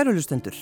Kærulustendur, 0.00 0.56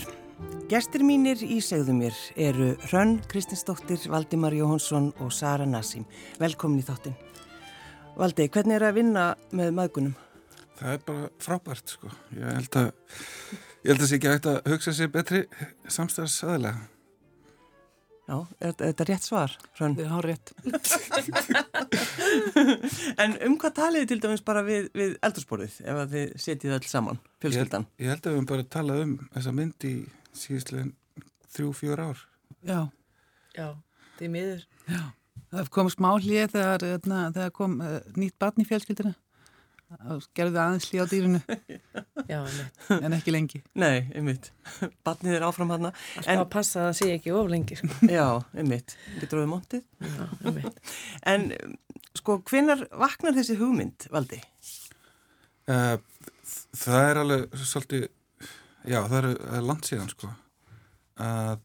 gestir 0.67 1.05
mínir 1.07 1.39
í 1.47 1.61
segðu 1.63 1.93
mér 1.95 2.17
eru 2.43 2.73
Hrönn 2.89 3.21
Kristinsdóttir, 3.31 4.01
Valdimar 4.11 4.51
Jóhansson 4.51 5.13
og 5.23 5.31
Sara 5.31 5.63
Nassim. 5.63 6.03
Velkomin 6.41 6.81
í 6.83 6.87
þáttin. 6.89 7.15
Valdi, 8.19 8.49
hvernig 8.51 8.75
er 8.81 8.89
að 8.89 8.97
vinna 8.97 9.29
með 9.55 9.71
maðgunum? 9.77 10.17
Það 10.81 10.91
er 10.97 11.05
bara 11.07 11.31
frábært 11.47 11.95
sko. 11.95 12.11
Ég 12.35 12.51
held 12.51 12.81
að, 12.83 12.91
ég 13.85 13.93
held 13.93 13.95
að 13.95 14.03
það 14.03 14.11
sé 14.11 14.19
ekki 14.19 14.33
að, 14.33 14.51
að 14.57 14.75
hugsa 14.75 14.97
sér 14.99 15.15
betri 15.15 15.45
samstæðsaðilega. 15.87 16.83
Já, 18.27 18.37
er, 18.43 18.75
er 18.75 18.75
þetta 18.89 19.07
rétt 19.13 19.31
svar, 19.31 19.55
Hrönn? 19.79 19.95
Það 20.01 20.07
er 20.09 20.15
hár 20.17 20.27
rétt. 20.33 20.47
en 23.25 23.37
um 23.49 23.57
hvað 23.61 23.77
talið 23.79 24.05
þið 24.05 24.13
til 24.13 24.21
dæmis 24.25 24.45
bara 24.47 24.63
við, 24.67 24.89
við 24.97 25.17
eldursporðið 25.27 25.77
ef 25.85 26.01
að 26.03 26.15
þið 26.15 26.33
setjið 26.45 26.77
öll 26.79 26.89
saman, 26.89 27.21
fjölskyldan? 27.43 27.87
Ég, 27.97 28.05
ég 28.05 28.15
held 28.15 28.23
að 28.23 28.31
við 28.31 28.39
höfum 28.39 28.51
bara 28.53 28.67
talað 28.77 29.05
um 29.05 29.15
þessa 29.35 29.55
mynd 29.59 29.87
í 29.89 29.95
síðustlegin 30.39 30.93
þrjú, 31.55 31.71
fjör 31.79 32.03
ár. 32.09 32.25
Já. 32.67 32.81
Já, 33.57 33.69
því 34.19 34.33
miður. 34.35 34.67
Já. 34.89 35.03
Það 35.49 35.71
kom 35.73 35.89
smá 35.93 36.11
hlið 36.19 36.53
þegar, 36.53 36.85
hérna, 36.85 37.23
þegar 37.33 37.55
kom 37.57 37.79
uh, 37.81 37.99
nýtt 38.21 38.37
barn 38.41 38.63
í 38.63 38.67
fjölskyldina. 38.69 39.15
Það 39.89 40.25
gerði 40.37 40.59
aðeins 40.61 40.87
hlið 40.91 41.01
á 41.01 41.07
dýrinu. 41.09 41.39
Já, 42.29 42.39
einmitt. 42.43 42.81
En 42.99 43.15
ekki 43.17 43.33
lengi. 43.33 43.61
Nei, 43.81 44.03
einmitt. 44.13 44.51
Barnið 45.07 45.39
er 45.39 45.47
áfram 45.47 45.73
hann. 45.73 45.89
Það 46.19 46.33
en... 46.35 46.43
passa 46.53 46.83
að 46.83 46.89
það 46.89 46.99
sé 46.99 47.09
ekki 47.15 47.33
of 47.33 47.49
lengi. 47.53 47.79
Sko. 47.81 47.89
Já, 48.19 48.27
einmitt. 48.53 48.97
Getur 49.23 49.41
við 49.41 49.49
móntið? 49.55 49.87
Já, 50.05 50.27
einmitt. 50.43 50.83
En 51.33 51.47
sko, 52.21 52.37
hvinnar 52.51 52.85
vaknar 53.01 53.37
þessi 53.39 53.57
hugmynd, 53.61 54.09
Valdi? 54.13 54.43
Uh, 55.69 55.97
það 56.77 57.07
er 57.07 57.23
alveg 57.23 57.57
svolítið, 57.63 58.05
já, 58.89 59.01
það 59.01 59.19
er, 59.23 59.31
er 59.57 59.67
land 59.71 59.89
síðan, 59.89 60.13
sko. 60.13 60.35
Uh, 61.19 61.57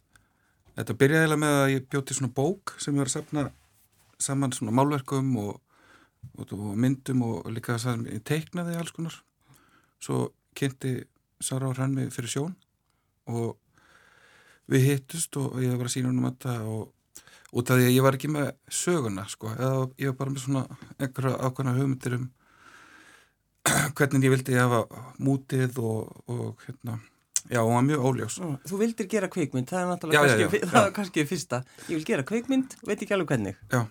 þetta 0.79 0.97
byrjaði 1.03 1.41
með 1.43 1.59
að 1.59 1.73
ég 1.75 1.91
bjóti 1.91 2.15
svona 2.15 2.35
bók 2.39 2.75
sem 2.79 2.95
ég 2.95 3.03
var 3.03 3.11
að 3.11 3.17
sapna 3.17 3.45
saman 4.23 4.55
svona 4.55 4.73
málverkum 4.75 5.31
og 5.41 5.59
og 6.37 6.77
myndum 6.77 7.23
og 7.27 7.49
líka 7.53 7.77
sem 7.79 8.05
ég 8.09 8.23
teiknaði 8.25 8.77
alls 8.79 8.93
konar 8.95 9.15
svo 10.03 10.31
kynnti 10.57 11.03
Sara 11.43 11.69
og 11.69 11.77
Hranmi 11.77 12.09
fyrir 12.13 12.31
sjón 12.31 12.55
og 13.27 13.57
við 14.71 14.87
hittust 14.89 15.35
og 15.37 15.59
ég 15.63 15.75
var 15.77 15.89
að 15.89 15.95
sína 15.95 16.11
um 16.11 16.25
þetta 16.25 16.59
og 16.67 16.91
út 17.53 17.69
af 17.69 17.77
því 17.79 17.87
að 17.87 17.95
ég 17.95 18.05
var 18.05 18.17
ekki 18.17 18.31
með 18.33 18.51
söguna 18.71 19.25
sko, 19.29 19.51
eða 19.53 19.87
ég 20.01 20.11
var 20.11 20.19
bara 20.21 20.33
með 20.33 20.45
svona 20.45 20.63
einhverja 20.97 21.39
ákvæmna 21.47 21.75
hugmyndir 21.77 22.17
um 22.19 22.29
hvernig 23.97 24.27
ég 24.27 24.33
vildi 24.33 24.59
hafa 24.59 24.83
mútið 25.23 25.81
og, 25.83 26.23
og 26.27 26.63
hérna 26.67 26.99
Já, 27.51 27.59
hún 27.59 27.75
var 27.75 27.83
mjög 27.83 28.03
óljós. 28.07 28.37
Þú 28.63 28.77
vildir 28.79 29.07
gera 29.11 29.27
kveikmynd, 29.27 29.67
það 29.67 29.81
er 29.81 29.87
náttúrulega 29.89 30.15
já, 30.15 30.45
kannski, 30.47 30.59
já, 30.63 30.69
já, 30.71 30.91
kannski 30.95 31.25
fyrsta. 31.27 31.57
Ég 31.89 31.97
vil 31.97 32.05
gera 32.07 32.23
kveikmynd, 32.23 32.75
veit 32.87 33.01
ekki 33.03 33.15
alveg 33.17 33.33
hvernig. 33.33 33.57
Já, 33.67 33.81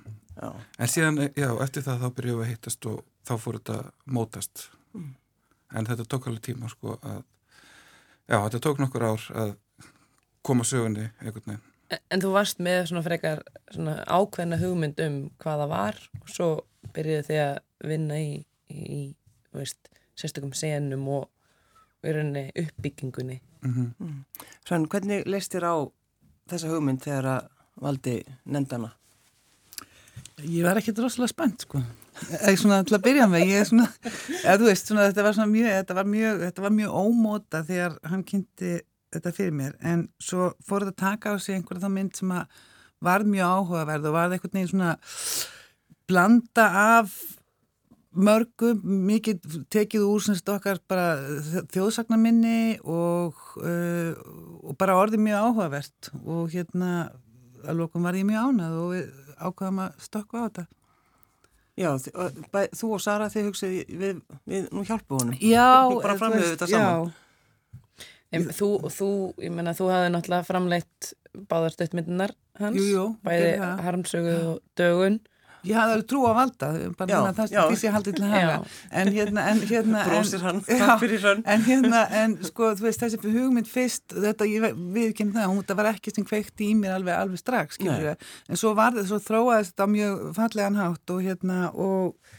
Já. 0.43 0.51
En 0.79 0.91
síðan, 0.91 1.19
já, 1.39 1.49
eftir 1.63 1.85
það 1.87 2.01
þá 2.03 2.15
byrjuðum 2.17 2.41
við 2.41 2.47
að 2.47 2.51
hittast 2.51 2.87
og 2.91 3.03
þá 3.29 3.35
fór 3.39 3.59
þetta 3.61 3.77
mótast. 4.17 4.65
Mm. 4.97 5.11
En 5.79 5.89
þetta 5.89 6.07
tók 6.11 6.27
alveg 6.27 6.47
tíma, 6.49 6.71
sko, 6.73 6.97
að, 6.99 7.21
já, 8.27 8.39
þetta 8.39 8.63
tók 8.67 8.81
nokkur 8.83 9.05
ár 9.07 9.27
að 9.45 9.53
koma 10.43 10.67
sögunni 10.67 11.05
einhvern 11.23 11.47
veginn. 11.47 11.69
En, 11.93 12.03
en 12.11 12.25
þú 12.25 12.33
varst 12.35 12.63
með 12.65 12.81
svona 12.91 13.05
frekar 13.07 13.43
svona 13.71 13.95
ákveðna 14.09 14.59
hugmynd 14.59 15.03
um 15.05 15.19
hvaða 15.43 15.69
var 15.71 16.01
og 16.19 16.33
svo 16.35 16.49
byrjuði 16.97 17.29
þið 17.29 17.43
að 17.45 17.91
vinna 17.93 18.19
í, 18.19 18.33
í, 18.73 18.81
í 18.83 19.03
veist, 19.55 19.93
sérstökum 20.19 20.55
senum 20.57 21.07
og 21.13 21.29
verðinni 22.03 22.49
uppbyggingunni. 22.59 23.39
Mm 23.63 23.75
-hmm. 23.75 23.93
mm. 23.99 24.49
Svann, 24.67 24.89
hvernig 24.91 25.23
leist 25.27 25.55
þér 25.55 25.69
á 25.71 25.77
þessa 26.51 26.73
hugmynd 26.73 27.05
þegar 27.07 27.31
að 27.37 27.49
valdi 27.79 28.17
nefndana? 28.45 28.91
Ég 30.43 30.65
var 30.67 30.81
ekki 30.81 30.95
droslega 30.97 31.31
spennt 31.31 31.67
sko. 31.67 31.83
Eða 32.39 32.55
svona 32.61 32.81
til 32.87 32.97
að 32.97 33.05
byrja 33.07 33.27
með 33.31 33.45
ég 33.49 33.63
er 33.63 33.69
svona, 33.69 33.89
eða 34.43 34.57
þú 34.61 34.69
veist 34.69 34.91
svona 34.91 35.07
þetta 35.09 35.27
var 35.27 35.37
svona 35.37 35.53
mjög 35.53 35.77
þetta 35.79 35.97
var 35.99 36.09
mjög, 36.13 36.41
þetta 36.47 36.65
var 36.65 36.75
mjög 36.79 36.97
ómóta 37.03 37.63
þegar 37.69 37.95
hann 38.11 38.25
kynnti 38.29 38.73
þetta 39.13 39.35
fyrir 39.37 39.57
mér. 39.57 39.77
En 39.81 40.07
svo 40.23 40.51
fór 40.65 40.87
þetta 40.87 40.93
að 40.93 41.03
taka 41.03 41.35
á 41.35 41.37
sig 41.43 41.57
einhverja 41.57 41.87
þá 41.87 41.95
mynd 41.95 42.17
sem 42.19 42.35
að 42.37 42.65
var 43.03 43.27
mjög 43.27 43.55
áhugaverð 43.57 44.11
og 44.11 44.17
var 44.17 44.35
eitthvað 44.35 44.57
neginn 44.57 44.73
svona 44.73 44.93
blanda 46.11 46.67
af 46.99 47.15
mörgum, 48.13 48.81
mikið 49.09 49.41
tekið 49.73 50.05
úr 50.05 50.23
semst 50.23 50.49
okkar 50.53 50.81
bara 50.91 51.17
þjóðsagnaminni 51.73 52.83
og, 52.85 53.39
uh, 53.63 54.13
og 54.61 54.77
bara 54.81 54.99
orðið 55.01 55.25
mjög 55.25 55.47
áhugavert 55.47 56.11
og 56.21 56.53
hérna 56.53 56.93
alveg 57.69 57.97
var 58.05 58.19
ég 58.19 58.27
mjög 58.29 58.51
ánað 58.51 58.79
og 58.83 58.93
við 58.93 59.22
ákvaðum 59.39 59.83
að 59.87 60.07
stökka 60.07 60.39
á 60.39 60.45
þetta. 60.47 60.67
Já, 61.81 61.89
þú 62.77 62.93
og 62.93 63.01
Sara 63.01 63.31
þið 63.33 63.49
hugsið 63.49 63.75
við, 63.97 64.23
við 64.49 64.69
nú 64.77 64.85
hjálpu 64.85 65.17
honum. 65.17 65.37
Já. 65.41 65.89
Þú 65.89 66.01
bara 66.05 66.17
framleiðu 66.21 66.51
þetta 66.53 66.69
saman. 66.69 67.13
En, 68.33 68.47
þú, 68.57 68.69
þú, 68.93 69.09
ég 69.45 69.53
menna, 69.53 69.75
þú 69.77 69.89
hafði 69.93 70.13
náttúrulega 70.13 70.49
framleitt 70.49 71.13
báðar 71.49 71.75
stöttmyndunar 71.75 72.33
hans, 72.61 72.79
jú, 72.81 72.89
jú, 72.89 73.05
bæði 73.25 73.51
harmsögu 73.85 74.37
og 74.51 74.59
dögun 74.79 75.19
Ég 75.63 75.77
hafði 75.79 75.95
alveg 75.95 76.07
trú 76.11 76.21
á 76.27 76.33
valda, 76.35 76.69
bara 76.99 77.13
já, 77.13 77.19
það 77.37 77.43
er 77.45 77.69
því 77.71 77.77
sem 77.79 77.87
ég 77.87 77.95
haldið 77.95 78.17
til 78.17 78.25
að 78.27 78.33
hafa. 78.35 78.71
En 78.99 79.11
hérna, 79.15 79.45
en 79.53 79.61
hérna... 79.71 80.01
Brósir 80.09 80.43
hann, 80.43 80.59
takk 80.67 81.03
fyrir 81.05 81.27
hann. 81.29 81.43
En 81.55 81.63
hérna, 81.69 82.01
en 82.19 82.35
sko, 82.49 82.73
þú 82.81 82.87
veist, 82.89 83.05
þessi 83.05 83.21
hugmynd 83.23 83.71
fyrst, 83.71 84.05
þetta, 84.11 84.49
ég 84.51 84.67
viðkynna 84.97 85.39
það, 85.39 85.53
hún, 85.53 85.65
það 85.69 85.79
var 85.79 85.91
ekki 85.93 86.15
sem 86.17 86.27
kveikt 86.27 86.65
í 86.67 86.73
mér 86.81 86.97
alveg, 86.97 87.15
alveg 87.15 87.43
strax, 87.45 87.79
skilur 87.79 88.11
ég. 88.11 88.29
En 88.51 88.59
svo 88.59 88.75
var 88.79 88.97
þetta, 88.97 89.07
svo 89.13 89.23
þróaðist 89.23 89.77
þetta 89.77 89.91
mjög 89.95 90.29
fallegan 90.41 90.83
hátt 90.83 91.15
og 91.15 91.25
hérna, 91.29 91.59
og, 91.71 92.37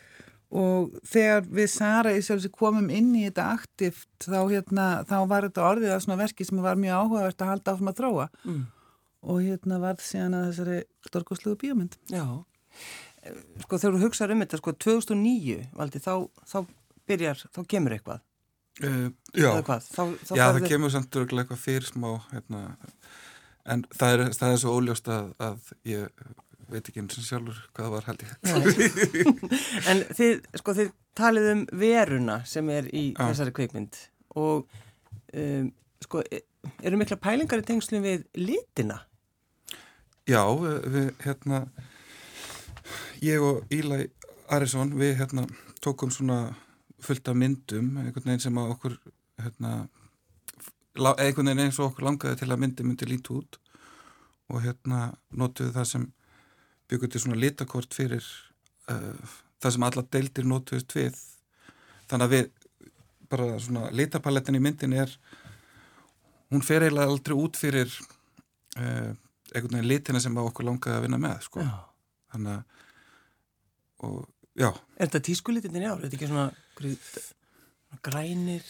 og 0.52 1.02
þegar 1.16 1.48
við 1.48 1.74
Sara 1.80 2.16
í 2.18 2.24
sjálfsög 2.28 2.60
komum 2.60 2.92
inn 2.92 3.14
í 3.16 3.24
þetta 3.30 3.50
aktivt, 3.56 4.10
þá 4.28 4.40
hérna, 4.42 4.94
þá 5.08 5.20
var 5.32 5.48
þetta 5.48 5.70
orðið 5.72 5.96
að 5.96 6.08
svona 6.10 6.24
verki 6.26 6.50
sem 6.50 6.60
var 6.66 6.82
mjög 6.82 7.06
áhugavert 7.06 7.46
að 7.46 7.56
halda 7.56 7.78
áfram 7.78 7.94
að 7.94 8.02
þróa. 8.04 8.32
Mm. 8.44 8.64
Og 9.24 9.46
hérna 9.46 9.80
var 9.80 9.96
það 9.96 10.10
síðan 10.10 10.36
að 10.36 10.50
þessari 10.50 10.82
storkosluðu 11.08 11.62
bíomund. 11.62 11.96
Já 12.12 12.26
sko 13.64 13.80
þegar 13.80 13.96
þú 13.96 14.04
hugsaður 14.06 14.36
um 14.36 14.44
þetta 14.44 14.60
sko 14.60 14.76
2009 14.86 15.58
valdi 15.80 16.02
þá, 16.04 16.14
þá 16.50 16.58
byrjar, 17.10 17.44
þá 17.56 17.60
kemur 17.74 17.98
eitthvað. 17.98 18.24
Uh, 18.82 19.12
Já, 19.38 19.52
þá, 19.62 19.76
þá 19.94 20.32
já 20.34 20.44
það 20.48 20.56
þið... 20.58 20.70
kemur 20.72 20.94
samt 20.94 21.18
eitthvað 21.22 21.60
fyrir 21.62 21.86
smá 21.86 22.08
hérna, 22.32 22.62
en 23.70 23.84
það 23.94 24.16
er, 24.16 24.24
það 24.40 24.56
er 24.56 24.64
svo 24.64 24.74
óljóst 24.80 25.12
að, 25.14 25.28
að 25.46 25.68
ég 25.92 26.24
veit 26.74 26.90
ekki 26.90 27.04
eins 27.04 27.20
og 27.20 27.28
sjálfur 27.28 27.60
hvað 27.76 27.86
það 27.86 27.94
var 27.94 28.08
held 28.10 28.24
ég. 28.26 28.34
En 29.92 30.02
þið, 30.18 30.34
sko 30.62 30.76
þið 30.80 30.92
talið 31.18 31.50
um 31.52 31.64
veruna 31.84 32.40
sem 32.50 32.74
er 32.74 32.90
í 32.90 33.06
já. 33.12 33.22
þessari 33.22 33.54
kveikmynd 33.60 34.00
og 34.42 34.66
um, 35.38 35.70
sko 36.02 36.24
e, 36.26 36.42
eru 36.82 37.00
mikla 37.00 37.20
pælingar 37.22 37.62
í 37.62 37.68
tengslum 37.68 38.06
við 38.06 38.26
litina? 38.40 39.04
Já, 40.30 40.42
við 40.50 41.12
hérna 41.22 41.66
ég 43.24 43.42
og 43.44 43.64
Íla 43.74 44.04
Arisson 44.54 44.94
við 45.00 45.18
hérna 45.22 45.46
tókum 45.84 46.12
svona 46.12 46.54
fullt 47.04 47.28
af 47.28 47.38
myndum 47.38 47.98
einhvern 48.00 48.30
veginn 48.30 48.44
sem 48.44 48.58
að 48.60 48.74
okkur 48.76 48.98
hérna, 49.42 49.74
einhvern 50.96 51.50
veginn 51.50 51.66
eins 51.66 51.80
og 51.80 51.92
okkur 51.92 52.08
langaði 52.08 52.42
til 52.42 52.52
að 52.52 52.62
myndi 52.64 52.88
myndi 52.88 53.10
líti 53.10 53.36
út 53.36 53.60
og 54.52 54.62
hérna 54.64 55.14
notuðu 55.32 55.74
það 55.76 55.90
sem 55.90 56.10
byggur 56.92 57.12
til 57.12 57.24
svona 57.24 57.40
litakort 57.40 57.96
fyrir 57.96 58.26
uh, 58.92 59.38
það 59.64 59.76
sem 59.76 59.88
alla 59.88 60.06
deildir 60.16 60.50
notuðist 60.50 60.96
við 60.96 61.22
þannig 62.12 62.28
að 62.28 62.36
við 62.36 62.52
bara 63.34 63.48
svona 63.64 63.88
litapalettin 63.96 64.60
í 64.60 64.62
myndin 64.62 64.94
er 65.00 65.16
hún 66.54 66.64
fer 66.66 66.86
eiginlega 66.86 67.10
aldrei 67.10 67.36
út 67.40 67.58
fyrir 67.58 67.90
uh, 68.78 69.12
einhvern 69.54 69.80
veginn 69.80 69.90
litina 69.90 70.22
sem 70.22 70.38
okkur 70.38 70.68
langaði 70.70 71.00
að 71.00 71.08
vinna 71.08 71.20
með 71.22 71.48
sko. 71.48 71.66
Þannig 72.34 72.58
að 72.58 72.74
og 74.04 74.18
já. 74.60 74.70
Er 74.98 75.08
þetta 75.08 75.24
tískulitinni 75.30 75.86
ár? 75.88 76.02
Er 76.02 76.10
þetta 76.10 76.20
ekki 76.20 76.30
svona 76.32 76.50
grænir 78.04 78.66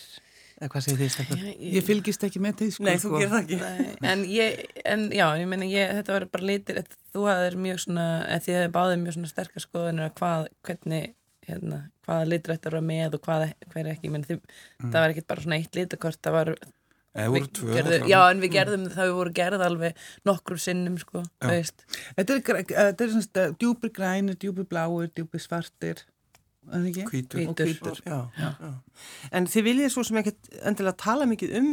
eða 0.60 0.70
hvað 0.72 0.86
segir 0.86 1.00
því 1.00 1.08
stakar? 1.14 1.42
Ég, 1.42 1.64
ég 1.78 1.86
fylgist 1.88 2.26
ekki 2.28 2.42
með 2.44 2.60
tísku. 2.62 2.86
Nei, 2.86 2.96
þú 3.02 3.10
sko. 3.10 3.22
gerir 3.22 3.34
það 3.34 3.42
ekki. 3.42 3.58
Nei, 3.64 4.12
en 4.12 4.24
ég, 4.30 4.62
en 4.94 5.08
já, 5.16 5.26
ég 5.40 5.50
menna, 5.50 5.70
þetta 5.98 6.16
var 6.16 6.28
bara 6.36 6.50
litir, 6.50 6.80
þú 7.16 7.26
hafðir 7.30 7.58
mjög 7.66 7.82
svona, 7.88 8.06
eða 8.28 8.46
þið 8.46 8.58
hefði 8.60 8.72
báðið 8.78 9.02
mjög 9.02 9.18
svona 9.18 9.32
sterkar 9.34 9.66
skoðunir 9.66 10.08
að 10.08 10.16
hvað, 10.22 10.48
hvernig, 10.70 11.10
hérna, 11.48 11.82
hvaða 12.06 12.30
litur 12.30 12.56
þetta 12.56 12.74
var 12.78 12.88
með 12.92 13.18
og 13.18 13.26
hvað, 13.26 13.46
hver 13.74 13.92
ekki, 13.92 14.08
ég 14.08 14.14
menna, 14.14 14.40
mm. 14.40 14.94
það 14.94 15.00
var 15.00 15.16
ekki 15.16 15.26
bara 15.34 15.46
svona 15.48 15.60
eitt 15.60 15.80
litakort, 15.80 16.22
það 16.24 16.38
var 16.38 16.54
Gerðu, 17.14 18.00
já 18.10 18.20
en 18.32 18.40
við 18.42 18.56
gerðum 18.56 18.88
það, 18.90 19.10
við 19.10 19.18
vorum 19.20 19.36
gerð 19.38 19.66
alveg 19.68 20.08
nokkrum 20.26 20.62
sinnum 20.62 20.96
sko 21.02 21.22
Þetta 22.18 22.38
er, 22.40 22.64
þetta 22.72 23.06
er 23.06 23.14
svona 23.14 23.46
djúpir 23.62 23.94
grænir, 23.94 24.40
djúpir 24.42 24.66
bláir, 24.70 25.12
djúpir 25.14 25.44
svartir 25.44 26.02
Hvítur, 26.64 27.42
Hvítur. 27.60 28.00
Já. 28.08 28.20
Já. 28.40 28.72
En 29.36 29.50
þið 29.52 29.66
viljið 29.68 29.90
svo 29.92 30.06
sem 30.08 30.20
ekki 30.22 30.32
endilega 30.64 30.96
tala 31.04 31.28
mikið 31.28 31.58
um 31.60 31.68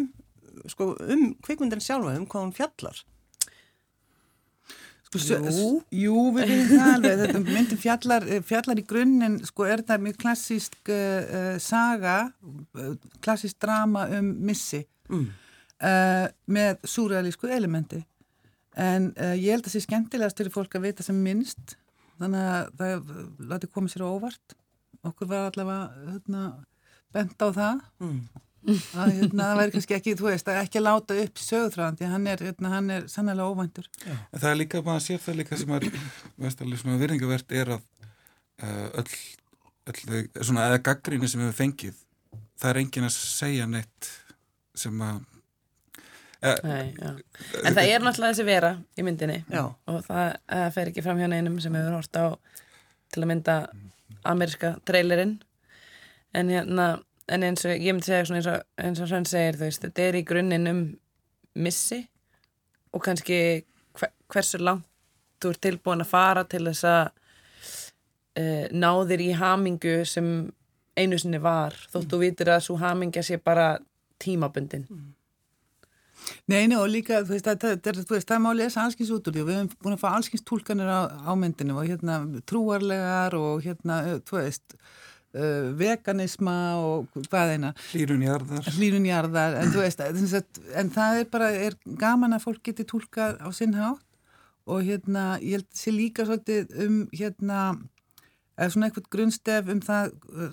sko, 0.69 0.91
um 0.99 1.23
kvikmyndin 1.45 1.83
sjálfa, 1.85 2.17
um 2.19 2.27
hvað 2.27 2.47
hún 2.47 2.55
fjallar. 2.57 3.03
Sko, 5.11 5.39
jú. 5.51 5.71
jú, 5.91 6.19
við 6.37 6.51
veitum 6.53 6.69
það 6.79 6.93
alveg, 6.95 7.21
þetta 7.25 7.41
myndin 7.57 7.79
fjallar, 7.83 8.27
eh, 8.31 8.43
fjallar 8.47 8.79
í 8.79 8.85
grunninn, 8.87 9.39
sko 9.49 9.65
er 9.67 9.83
það 9.89 10.05
mjög 10.05 10.19
klassísk 10.23 10.93
uh, 10.95 11.57
saga, 11.59 12.17
uh, 12.79 12.93
klassísk 13.25 13.59
drama 13.63 14.07
um 14.21 14.31
missi 14.47 14.85
Mm. 15.11 15.25
uh, 15.83 16.27
með 16.47 16.85
súrealísku 16.87 17.49
elementi. 17.51 17.99
En 18.79 19.09
ég 19.35 19.51
held 19.51 19.65
að 19.65 19.67
það 19.67 19.73
sé 19.75 19.81
skemmtilegast 19.83 20.39
fyrir 20.39 20.53
fólk 20.55 20.77
að 20.79 20.85
vita 20.87 21.03
sem 21.03 21.17
minnst, 21.19 21.75
þannig 22.21 22.45
að 22.53 22.69
það 22.79 23.11
láti 23.51 23.71
komið 23.75 23.97
sér 23.97 24.05
á 24.07 24.15
óvart. 24.15 24.55
Okkur 25.03 25.27
var 25.33 25.49
allavega 25.49 26.13
hérna, 26.13 26.45
bent 27.11 27.43
á 27.43 27.49
það. 27.51 27.83
Mm 27.99 28.23
að 28.69 29.13
hérna, 29.17 29.47
það 29.47 29.59
væri 29.61 29.75
kannski 29.75 29.97
ekki, 29.97 30.15
þú 30.19 30.29
veist, 30.29 30.51
að 30.51 30.61
ekki 30.61 30.83
láta 30.83 31.17
upp 31.23 31.41
sögutræðan, 31.41 31.97
því 31.99 32.11
hann 32.13 32.29
er, 32.31 32.45
hérna, 32.49 32.73
hann 32.75 32.93
er 32.97 33.09
sannlega 33.11 33.49
óvæntur. 33.49 33.89
Það 34.05 34.49
er 34.51 34.61
líka, 34.61 34.83
maður 34.87 35.07
sér 35.07 35.23
það 35.25 35.41
líka 35.41 35.59
sem 35.61 35.75
er, 35.79 35.89
veist 36.45 36.63
alveg 36.65 36.83
svona 36.83 37.01
virðingavert 37.01 37.57
er 37.57 37.75
að 37.77 37.83
uh, 38.63 38.87
öll, 39.01 39.09
öll, 39.91 40.23
svona 40.43 40.69
eða 40.69 40.83
gaggríni 40.91 41.31
sem 41.31 41.43
við 41.47 41.57
fengið, 41.57 42.01
það 42.61 42.73
er 42.73 42.83
engin 42.85 43.09
að 43.09 43.17
segja 43.17 43.69
neitt 43.71 44.15
sem 44.79 45.05
að 45.05 45.21
uh, 46.45 46.57
Nei, 46.65 46.95
En 47.65 47.77
það 47.77 47.85
er 47.87 48.05
náttúrulega 48.05 48.33
þessi 48.33 48.49
vera 48.49 48.75
í 48.97 49.05
myndinni 49.07 49.43
já. 49.49 49.65
og 49.67 50.03
það 50.07 50.27
uh, 50.37 50.67
fer 50.77 50.93
ekki 50.93 51.05
fram 51.05 51.21
hjá 51.21 51.31
neinum 51.33 51.61
sem 51.65 51.75
hefur 51.81 51.99
hort 51.99 52.21
á 52.21 52.27
til 53.11 53.25
að 53.25 53.33
mynda 53.33 53.61
ameriska 54.29 54.77
trailerinn 54.87 55.39
en 56.37 56.53
hérna 56.53 56.91
en 57.31 57.47
eins 57.47 57.65
og 57.69 57.75
ég 57.75 57.95
myndi 57.95 58.09
segja 58.09 58.25
eins 58.25 58.49
og, 58.51 58.63
eins 58.81 59.03
og 59.03 59.11
Svenn 59.11 59.29
segir 59.29 59.59
þú 59.59 59.69
veist, 59.69 59.85
þetta 59.87 60.07
er 60.07 60.19
í 60.19 60.27
grunninn 60.27 60.71
um 60.71 60.81
missi 61.61 62.01
og 62.95 63.05
kannski 63.05 63.41
hver, 63.99 64.13
hversu 64.31 64.61
langt 64.63 64.87
þú 65.41 65.55
ert 65.55 65.63
tilbúin 65.65 66.05
að 66.05 66.11
fara 66.11 66.45
til 66.49 66.65
þess 66.69 66.87
að 66.89 67.05
uh, 68.41 68.67
ná 68.73 68.91
þér 69.09 69.25
í 69.25 69.31
hamingu 69.41 69.95
sem 70.09 70.35
einu 70.99 71.19
sinni 71.21 71.41
var 71.43 71.77
þótt 71.87 72.05
mm. 72.05 72.11
þú 72.13 72.21
vitir 72.25 72.53
að 72.53 72.67
svo 72.67 72.77
hamingja 72.81 73.25
sé 73.27 73.41
bara 73.43 73.73
tímabundin 74.21 74.87
mm. 74.91 75.09
Neini 76.53 76.77
og 76.77 76.91
líka, 76.93 77.23
þú 77.25 77.33
veist, 77.33 77.47
það, 77.63 78.11
það 78.29 78.43
má 78.45 78.51
lesa 78.53 78.83
allskins 78.85 79.13
út 79.15 79.29
úr 79.31 79.35
því 79.35 79.41
og 79.41 79.47
við 79.49 79.57
hefum 79.57 79.71
búin 79.85 79.97
að 79.97 80.03
fá 80.03 80.09
allskins 80.11 80.45
tólkanir 80.45 80.91
á, 80.93 81.01
á 81.09 81.33
myndinu 81.39 81.79
og 81.81 81.89
hérna 81.89 82.19
trúarlegar 82.45 83.37
og 83.39 83.65
hérna, 83.65 84.03
þú 84.29 84.37
veist 84.37 84.77
uh, 85.37 85.71
veganisma 85.79 86.57
og 86.81 87.21
hvað 87.29 87.55
eina. 87.55 87.73
Hlýrunjarðar 87.93 88.71
hlýrunjarðar 88.77 89.59
en, 89.61 89.75
veist, 89.77 90.61
en 90.75 90.93
það 90.95 91.23
er 91.23 91.31
bara 91.33 91.51
er 91.69 91.77
gaman 92.01 92.37
að 92.37 92.47
fólk 92.47 92.63
geti 92.71 92.87
tólkað 92.89 93.41
á 93.43 93.49
sinn 93.55 93.77
hátt. 93.79 94.07
Og 94.71 94.85
hérna 94.87 95.41
ég 95.43 95.59
held 95.59 95.71
sér 95.75 95.97
líka 95.97 96.27
svolítið 96.29 96.75
um 96.85 96.99
hérna 97.17 97.61
eða 98.61 98.75
svona 98.75 98.91
eitthvað 98.91 99.09
grunnstef 99.15 99.71
um 99.73 99.81
það 99.83 100.13
uh, 100.35 100.53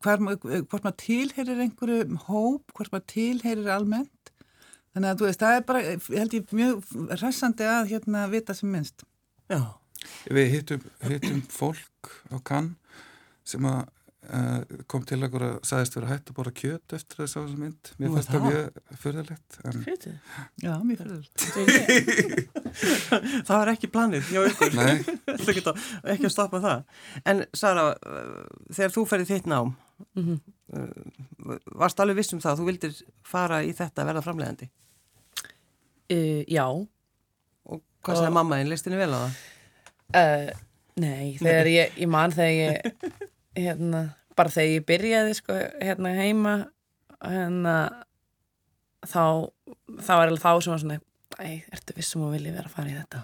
hvort 0.00 0.84
maður 0.86 0.96
tilherir 1.02 1.60
einhverju 1.60 2.20
hóp, 2.28 2.72
hvort 2.72 2.92
maður 2.94 3.08
tilherir 3.12 3.68
almennt. 3.74 4.32
Þannig 4.94 5.10
að 5.10 5.20
þú 5.20 5.26
veist, 5.28 5.42
það 5.42 5.56
er 5.56 5.66
bara 5.68 5.82
held 6.16 6.32
ég 6.34 6.54
mjög 6.56 6.94
ræsandi 7.20 7.68
að 7.68 7.92
hérna 7.92 8.24
vita 8.32 8.56
sem 8.56 8.72
minnst. 8.72 9.04
Já. 9.50 9.60
Við 10.32 10.48
hittum, 10.54 10.86
hittum 11.04 11.42
fólk 11.52 12.14
á 12.32 12.40
kann 12.40 12.72
sem 13.50 13.66
að 13.70 13.80
uh, 14.28 14.78
kom 14.90 15.04
til 15.08 15.20
okkur 15.26 15.44
að 15.46 15.56
sagðist 15.66 15.96
vera 15.98 16.10
hægt 16.12 16.30
að 16.30 16.38
bóra 16.38 16.52
kjöt 16.54 16.94
eftir 16.96 17.22
þess 17.22 17.38
að 17.40 17.52
mynd. 17.60 17.92
Mér 18.00 18.14
fannst 18.16 18.32
það 18.32 18.46
mjög 18.46 18.64
förðalegt 19.04 19.60
en... 19.64 19.84
Já, 20.64 20.72
mjög 20.86 20.98
förðalegt 21.02 21.36
Það 23.48 23.54
var 23.56 23.72
ekki 23.72 23.90
planið 23.90 24.30
hjá 24.30 24.40
ykkur. 24.46 24.70
Ekki 26.14 26.28
að 26.28 26.34
stoppa 26.34 26.60
það. 26.62 26.84
En 27.26 27.44
Sara, 27.56 27.90
þegar 28.70 28.94
þú 28.94 29.06
ferði 29.10 29.30
þitt 29.32 29.50
nám 29.50 29.74
mm 30.14 30.24
-hmm. 30.26 31.58
varst 31.74 32.00
alveg 32.00 32.16
viss 32.16 32.32
um 32.32 32.40
það 32.40 32.58
þú 32.58 32.64
vildir 32.64 33.02
fara 33.22 33.62
í 33.62 33.72
þetta 33.72 34.02
að 34.02 34.06
verða 34.06 34.22
framlegandi 34.22 34.70
uh, 36.12 36.42
Já. 36.48 36.66
Og 37.64 37.82
hvað 38.02 38.16
sagði 38.16 38.32
mamma 38.32 38.58
einn, 38.58 38.68
leist 38.68 38.86
henni 38.86 38.98
vel 38.98 39.12
á 39.14 39.20
það? 39.20 39.34
Uh, 40.10 40.50
nei, 40.96 41.36
þegar 41.38 41.66
ég, 41.66 41.92
ég 41.98 42.08
man 42.08 42.32
þegar 42.32 42.50
ég 42.50 42.80
hérna, 43.58 44.04
bara 44.38 44.52
þegar 44.52 44.74
ég 44.76 44.86
byrjaði 44.88 45.36
sko, 45.38 45.56
hérna 45.82 46.14
heima 46.16 46.54
hérna 47.20 47.74
þá 49.06 49.50
þá 50.00 50.12
er 50.16 50.26
alveg 50.28 50.42
þá 50.42 50.50
sem 50.60 50.72
var 50.72 50.82
svona 50.82 50.98
æ, 51.40 51.50
ertu 51.72 51.96
vissum 51.96 52.26
að 52.26 52.36
vilja 52.38 52.56
vera 52.56 52.68
að 52.70 52.76
fara 52.76 52.92
í 52.92 52.96
þetta? 52.96 53.22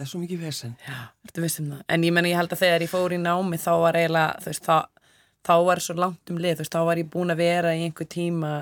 Það 0.00 0.06
er 0.06 0.08
svo 0.08 0.20
mikið 0.22 0.44
vesen. 0.46 0.76
Það, 0.86 1.82
en 1.92 2.04
ég 2.06 2.14
menna 2.16 2.30
ég 2.30 2.38
held 2.40 2.54
að 2.54 2.62
þegar 2.62 2.84
ég 2.86 2.92
fór 2.92 3.12
í 3.12 3.20
námi 3.20 3.58
þá 3.60 3.72
var 3.82 3.98
eiginlega, 4.00 4.38
þú 4.40 4.52
veist, 4.52 4.68
þá 4.68 4.76
þá 5.46 5.54
var 5.64 5.80
svo 5.80 5.96
langt 5.96 6.32
um 6.32 6.40
lið, 6.40 6.58
þú 6.58 6.64
veist, 6.64 6.74
þá 6.76 6.86
var 6.88 7.00
ég 7.00 7.10
búin 7.12 7.32
að 7.32 7.40
vera 7.40 7.74
í 7.76 7.84
einhver 7.86 8.08
tíma 8.10 8.52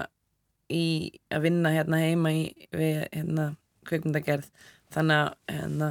í 0.71 0.85
að 1.33 1.47
vinna 1.47 1.73
hérna 1.75 2.03
heima 2.03 2.33
í 2.35 2.43
við 2.75 3.01
hérna 3.07 3.49
kveikmyndagerð 3.89 4.51
þannig 4.95 5.23
að 5.23 5.55
hérna 5.55 5.89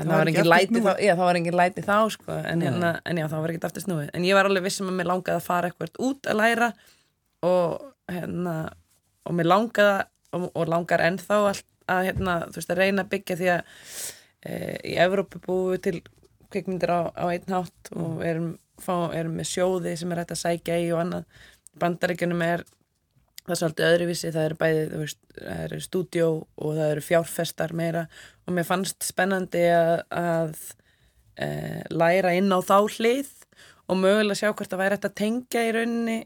þannig 0.00 0.38
að 0.40 1.18
það 1.18 1.24
var 1.24 1.38
engin 1.40 1.58
læti 1.58 1.84
þá, 1.86 1.96
sko, 2.14 2.36
en, 2.52 2.64
hérna, 2.66 2.92
en 3.04 3.20
já, 3.20 3.26
þá 3.30 3.36
var 3.38 3.52
ekkert 3.52 3.66
aftur 3.68 3.84
snúið. 3.84 4.08
En 4.16 4.26
ég 4.26 4.38
var 4.38 4.48
alveg 4.48 4.66
vissum 4.66 4.90
að 4.90 4.98
mér 5.00 5.10
langaði 5.10 5.36
að 5.36 5.46
fara 5.46 5.70
eitthvað 5.70 6.00
út 6.08 6.30
að 6.30 6.40
læra 6.40 6.70
og 7.46 7.84
hérna 8.10 8.54
og 9.28 9.36
mér 9.36 9.50
langaði 9.50 10.06
og, 10.36 10.48
og 10.54 10.70
langar 10.70 11.04
ennþá 11.04 11.38
að, 11.50 11.62
að 11.90 12.08
hérna, 12.08 12.38
þú 12.48 12.60
veist, 12.60 12.72
að 12.72 12.82
reyna 12.82 13.04
að 13.04 13.12
byggja 13.14 13.38
því 13.40 13.52
að 13.54 13.62
e, 14.46 14.56
í 14.92 14.96
Evrópu 15.04 15.42
búum 15.44 15.72
við 15.74 15.84
til 15.86 15.96
kvikmyndir 16.50 16.92
á, 16.92 17.00
á 17.14 17.24
einn 17.30 17.54
hátt 17.54 17.92
og 17.94 18.20
erum, 18.26 18.52
fá, 18.80 19.10
erum 19.16 19.38
með 19.38 19.50
sjóði 19.52 19.96
sem 19.98 20.12
er 20.12 20.22
hægt 20.22 20.34
að 20.36 20.42
sækja 20.44 20.78
í 20.82 20.90
og 20.94 21.02
annað. 21.04 21.42
Bandaríkunum 21.80 22.44
er 22.46 22.64
það 23.46 23.54
er 23.54 23.60
svolítið 23.60 23.88
öðruvísi, 23.88 24.32
það 24.34 24.48
eru 24.48 24.58
bæði 24.60 24.82
veist, 25.00 25.20
það 25.36 25.62
eru 25.66 25.80
stúdjó 25.84 26.28
og 26.40 26.74
það 26.76 26.92
eru 26.94 27.04
fjárfestar 27.06 27.74
meira 27.76 28.06
og 28.46 28.56
mér 28.56 28.68
fannst 28.68 29.06
spennandi 29.06 29.64
að, 29.74 29.94
að 30.10 30.52
e, 31.40 31.48
læra 31.94 32.34
inn 32.36 32.52
á 32.52 32.58
þá 32.60 32.76
hlið 32.96 33.32
og 33.90 33.98
mögulega 33.98 34.38
sjá 34.38 34.52
hvort 34.52 34.70
það 34.70 34.82
væri 34.84 34.98
hægt 34.98 35.08
að 35.08 35.18
tengja 35.22 35.64
í 35.66 35.72
rauninni 35.76 36.18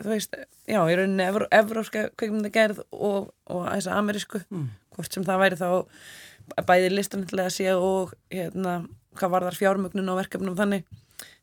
þú 0.00 0.12
veist, 0.14 0.38
já, 0.64 0.80
í 0.80 0.96
rauninni 0.96 1.26
evró, 1.26 1.48
evróska 1.52 2.06
kveikmyndagerð 2.16 2.82
og, 2.96 3.30
og 3.50 3.66
þess 3.66 3.90
að 3.90 4.00
amerísku, 4.00 4.40
mm. 4.48 4.66
hvort 4.96 5.16
sem 5.16 5.26
það 5.26 5.42
væri 5.44 5.60
þá 5.60 6.64
bæði 6.66 6.94
listanillega 6.94 7.50
að 7.50 7.56
sé 7.56 7.74
og 7.76 8.14
hérna, 8.32 8.80
hvað 9.18 9.34
var 9.34 9.46
þar 9.48 9.58
fjármögnun 9.58 10.12
og 10.12 10.20
verkefnum 10.22 10.56
þannig 10.58 10.86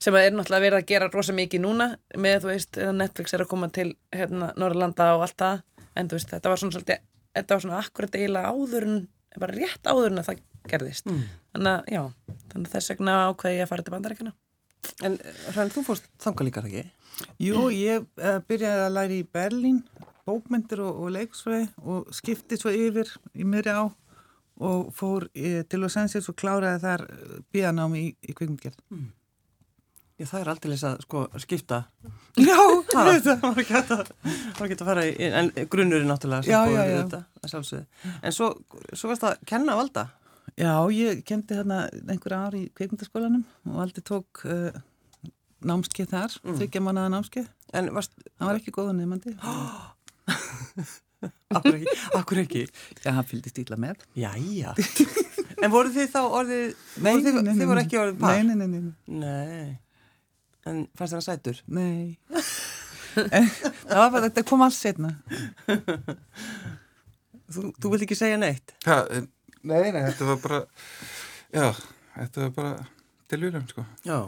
sem 0.02 0.16
er 0.20 0.34
náttúrulega 0.34 0.66
verið 0.66 0.80
að 0.80 0.90
gera 0.94 1.12
rosa 1.14 1.36
mikið 1.38 1.64
núna 1.64 1.90
með, 2.16 2.40
þú 2.44 2.52
veist, 2.54 2.82
Netflix 2.98 3.36
er 3.36 3.44
að 3.44 3.52
koma 3.52 3.70
til 3.74 3.90
hérna, 4.16 4.52
Norrlanda 4.58 5.12
og 5.18 5.28
allt 5.28 5.38
það 5.42 5.62
en 5.98 6.10
þú 6.10 6.20
veist, 6.20 6.34
þetta 6.34 6.52
var 6.54 6.62
svona 6.62 6.78
svolítið, 6.78 7.06
þetta 7.38 7.56
var 7.56 7.66
svona 7.66 7.84
akkurat 7.84 8.18
eiginlega 8.20 8.52
áður 8.54 8.90
en, 8.90 9.00
bara 9.38 9.54
rétt 9.54 9.90
áður 9.90 10.12
en 10.12 10.24
að 10.24 10.30
það 10.32 10.44
gerðist 10.68 11.08
mm. 11.10 11.24
þannig 11.54 11.72
að, 11.74 11.94
já, 11.94 12.04
þannig 12.52 12.68
að 12.68 12.76
þess 12.76 12.94
vegna 12.94 13.18
ákveði 13.30 13.58
ég 13.58 13.66
að 13.66 13.72
fara 13.74 13.88
til 13.88 13.96
bandaríkana 13.96 14.36
En 15.06 15.18
Hrann, 15.54 15.72
þú 15.74 15.84
fórst 15.86 16.08
þanga 16.22 16.48
líka 16.48 16.64
ekki? 16.64 16.84
Jú, 17.42 17.68
ég 17.74 18.06
uh, 18.22 18.38
byrjaði 18.48 18.84
að 18.86 18.94
læra 18.96 19.16
í 19.16 19.24
Berlín 19.34 19.82
bókmyndir 20.28 20.82
og, 20.84 21.04
og 21.04 21.14
leiksfræði 21.16 21.70
og 21.88 22.12
skipti 22.16 22.60
svo 22.60 22.74
yfir 22.74 23.10
í 23.38 23.48
mér 23.48 23.72
á 23.74 23.82
og 24.58 24.90
fór 24.98 25.28
uh, 25.30 25.62
til 25.70 25.82
Los 25.82 25.98
Angeles 26.00 26.30
og 26.32 26.38
kláraði 26.40 26.84
þar 26.84 27.06
bíanámi 27.54 28.04
í, 28.04 28.10
í 28.22 28.38
kvikmyndgerð 28.38 28.80
mm. 28.94 29.08
Já, 30.18 30.26
það 30.26 30.40
er 30.40 30.50
alltaf 30.50 30.84
að 30.88 31.02
sko, 31.06 31.20
skipta. 31.44 31.78
Já, 32.42 32.58
það 32.90 33.44
var 33.44 33.60
ekki 33.62 34.78
að 34.80 34.88
fara 34.88 35.04
í, 35.06 35.12
en 35.30 35.52
grunnurinn 35.70 36.10
náttúrulega. 36.10 36.50
Já, 36.50 36.74
já. 36.74 37.04
Þetta, 37.04 37.20
en 38.26 38.34
svo, 38.34 38.50
svo 38.98 39.12
varst 39.12 39.22
það 39.22 39.36
að 39.36 39.44
kenna 39.54 39.78
valda. 39.78 40.08
Já, 40.58 40.74
ég 40.90 41.22
kendi 41.28 41.60
hérna 41.60 41.84
einhver 42.10 42.34
ár 42.34 42.58
í 42.58 42.64
kveikmyndaskólanum 42.74 43.46
og 43.70 43.78
valdi 43.78 44.02
tók 44.02 44.42
uh, 44.50 44.82
námskeið 45.70 46.10
þar, 46.16 46.38
mm. 46.42 46.60
þryggja 46.64 46.86
mannaða 46.88 47.14
námskeið. 47.14 47.50
En 47.78 47.94
varst... 47.94 48.18
Það 48.34 48.50
var 48.50 48.62
ekki 48.64 48.74
góða 48.74 48.98
nefnandi. 48.98 49.38
Akkur 51.54 51.76
ekki? 51.78 51.98
Akkur 52.18 52.46
ekki? 52.48 52.68
Já, 53.04 53.12
hann 53.12 53.26
fylgdi 53.30 53.54
stíla 53.54 53.78
með. 53.86 54.02
Já, 54.18 54.32
já. 54.34 54.74
En 55.62 55.74
voru 55.74 55.94
þið 55.94 56.10
þá 56.14 56.22
orðið, 56.26 56.72
nei, 57.02 57.18
þið, 57.22 57.44
nei, 57.44 57.58
þið 57.58 57.70
voru 57.70 57.82
ekki 57.86 58.00
orðið 58.02 58.24
par? 58.24 58.40
Nei, 58.42 58.58
nei, 58.58 58.68
nei. 58.70 58.96
Nei. 59.22 59.78
En 60.68 60.84
fannst 60.98 61.16
það 61.16 61.26
sætur? 61.26 61.62
Nei. 61.72 62.18
en, 63.32 63.50
það 63.90 64.04
var, 64.04 64.20
þetta 64.28 64.46
kom 64.50 64.66
alls 64.66 64.80
setna. 64.84 65.14
þú, 67.54 67.70
þú 67.78 67.94
vilt 67.94 68.08
ekki 68.08 68.20
segja 68.20 68.40
neitt? 68.42 68.76
Ja, 68.88 69.02
nei, 69.64 69.80
nei, 69.94 70.04
þetta 70.10 70.30
var 70.34 70.42
bara, 70.44 70.62
já, 71.56 71.68
þetta 72.18 72.46
var 72.48 72.54
bara 72.58 72.74
tilvíðum, 73.32 73.68
sko. 73.72 73.88
Já. 74.08 74.20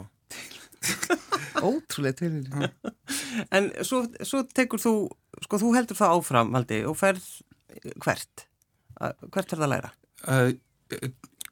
Ótrúlega 1.70 2.16
tilvíðum. 2.22 2.68
en 3.52 3.70
svo, 3.86 4.04
svo 4.26 4.42
tekur 4.48 4.80
þú 4.82 4.94
sko 5.44 5.60
þú 5.60 5.72
heldur 5.76 5.98
það 5.98 6.16
áfram 6.18 6.52
Valdi 6.54 6.82
og 6.88 6.96
ferð 6.98 7.26
hvert 8.02 8.46
hvert 9.00 9.52
er 9.54 9.60
það 9.60 9.66
að 9.66 9.72
læra? 9.74 9.90
Uh, 10.24 10.50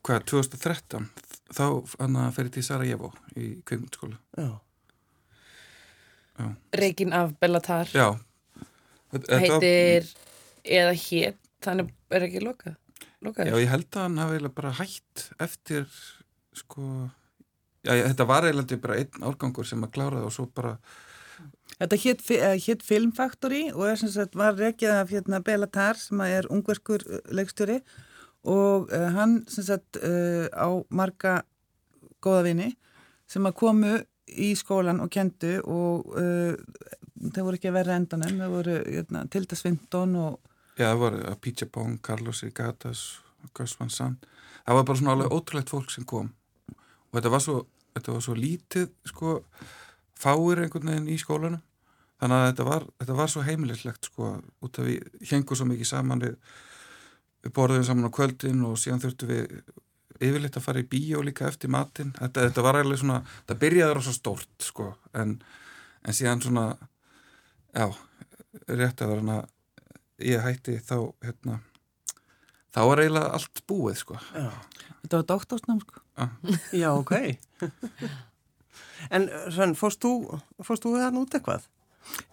hvað, 0.05 0.25
2013 0.33 1.09
þá 1.57 1.65
hann 2.01 2.19
að 2.21 2.33
ferði 2.37 2.55
til 2.59 2.65
Sarajevo 2.67 3.13
í 3.37 3.51
kveimundskóla 3.69 4.19
Já. 4.37 4.51
Rekin 6.83 7.13
af 7.17 7.35
Bellatar. 7.41 7.91
Já. 7.93 8.19
Þetta- 9.13 9.41
heitir 9.43 10.09
eða 10.65 10.95
hétt 10.95 11.39
þannig 11.65 11.93
er 12.11 12.27
ekki 12.29 12.45
lokað. 12.45 12.77
Lokað. 13.25 13.51
Já, 13.51 13.57
ég 13.59 13.69
held 13.73 13.91
að 13.91 14.03
hann 14.05 14.19
hafi 14.23 14.37
eiginlega 14.37 14.55
bara 14.55 14.73
hætt 14.79 15.29
eftir 15.43 15.87
sko 16.55 17.11
já, 17.83 17.93
þetta 18.07 18.27
var 18.29 18.47
eiginlega 18.47 18.81
bara 18.83 18.99
einn 19.01 19.27
árgangur 19.27 19.67
sem 19.67 19.85
að 19.85 19.95
klára 19.97 20.21
það 20.21 20.31
og 20.31 20.35
svo 20.37 20.49
bara 20.55 20.79
Þetta 21.79 21.97
hétt 22.03 22.23
hét 22.65 22.83
Filmfactory 22.83 23.61
og 23.71 23.85
er 23.87 23.99
sem 24.01 24.11
sagt 24.11 24.35
var 24.39 24.57
rekið 24.59 24.91
af 24.97 25.13
hérna 25.13 25.39
Belatar 25.45 25.99
sem 26.01 26.21
er 26.25 26.49
ungverskur 26.51 27.05
uh, 27.07 27.21
leikstjóri 27.31 27.77
og 28.49 28.89
uh, 28.91 29.09
hann 29.15 29.45
sem 29.51 29.67
sagt 29.69 30.01
uh, 30.01 30.49
á 30.51 30.67
marga 30.91 31.43
góða 32.25 32.49
vini 32.49 32.73
sem 33.31 33.47
að 33.47 33.59
komu 33.61 33.93
í 34.37 34.53
skólan 34.59 35.01
og 35.05 35.11
kendu 35.13 35.55
og 35.65 36.13
uh, 36.19 36.55
það 37.19 37.47
voru 37.47 37.59
ekki 37.59 37.71
að 37.71 37.79
vera 37.79 37.97
endanum, 37.99 38.43
það 38.43 38.55
voru 38.55 38.77
hérna, 38.83 39.25
Tilda 39.33 39.59
Svindon 39.59 40.19
og 40.21 40.37
já, 40.79 40.87
það 40.87 41.01
var 41.05 41.19
að 41.33 41.41
Pítsja 41.45 41.71
Bóng, 41.73 41.97
Carlos 42.05 42.45
Rigatas 42.45 43.07
Gus 43.55 43.77
Van 43.79 43.91
Sant. 43.91 44.27
Það 44.67 44.79
var 44.79 44.87
bara 44.87 45.01
svona 45.01 45.15
alveg 45.17 45.35
ótrúlegt 45.35 45.73
fólk 45.73 45.93
sem 45.93 46.07
kom. 46.09 46.31
Og 47.09 47.17
þetta 47.17 47.33
var 47.33 47.43
svo, 47.45 47.59
þetta 47.97 48.15
var 48.15 48.25
svo 48.25 48.37
lítið 48.37 48.89
sko, 49.09 49.35
fáir 50.19 50.63
einhvern 50.65 50.93
veginn 50.93 51.11
í 51.13 51.19
skólanum. 51.21 51.65
Þannig 52.19 52.37
að 52.43 52.49
þetta 52.49 52.67
var, 52.67 52.87
þetta 52.99 53.17
var 53.21 53.31
svo 53.33 53.45
heimilislegt 53.47 54.09
sko, 54.11 54.33
út 54.67 54.81
af 54.81 54.89
við 54.89 55.29
hengum 55.31 55.59
svo 55.59 55.69
mikið 55.71 55.91
saman 55.93 56.25
við, 56.25 56.35
við 57.47 57.55
borðum 57.55 57.87
saman 57.87 58.11
á 58.11 58.17
kvöldin 58.17 58.65
og 58.67 58.75
síðan 58.83 59.05
þurftum 59.05 59.31
við 59.31 59.61
yfirleitt 60.19 60.59
að 60.59 60.65
fara 60.65 60.83
í 60.83 60.89
bíó 60.89 61.23
líka 61.25 61.49
eftir 61.49 61.71
matinn 61.73 62.13
þetta, 62.19 62.49
þetta 62.49 62.65
var 62.67 62.81
eiginlega 62.81 63.03
svona, 63.03 63.21
þetta 63.43 63.59
byrjaði 63.63 63.97
rosa 63.99 64.15
stórt 64.17 64.67
sko, 64.67 64.91
en, 65.19 65.39
en 66.05 66.17
síðan 66.17 66.43
svona 66.45 66.67
já, 67.75 67.87
rétt 68.69 69.03
að 69.03 69.15
vera 69.15 69.25
hana 69.25 69.39
ég 70.25 70.43
hætti 70.43 70.79
þá 70.83 70.97
hérna, 71.25 71.61
þá 72.75 72.81
var 72.91 73.05
eiginlega 73.05 73.33
allt 73.39 73.65
búið 73.71 74.03
sko 74.03 74.19
Já. 74.35 74.51
þetta 75.05 75.21
var 75.21 75.27
doktorsnám 75.33 75.83
sko. 75.85 76.05
Já, 76.75 76.91
ok. 76.97 77.15
en 79.15 79.29
Svenn, 79.55 79.77
fórst 79.79 80.03
þú, 80.03 80.41
fórst 80.67 80.87
þú 80.87 80.97
þarna 80.99 81.23
út 81.23 81.37
eitthvað? 81.39 81.69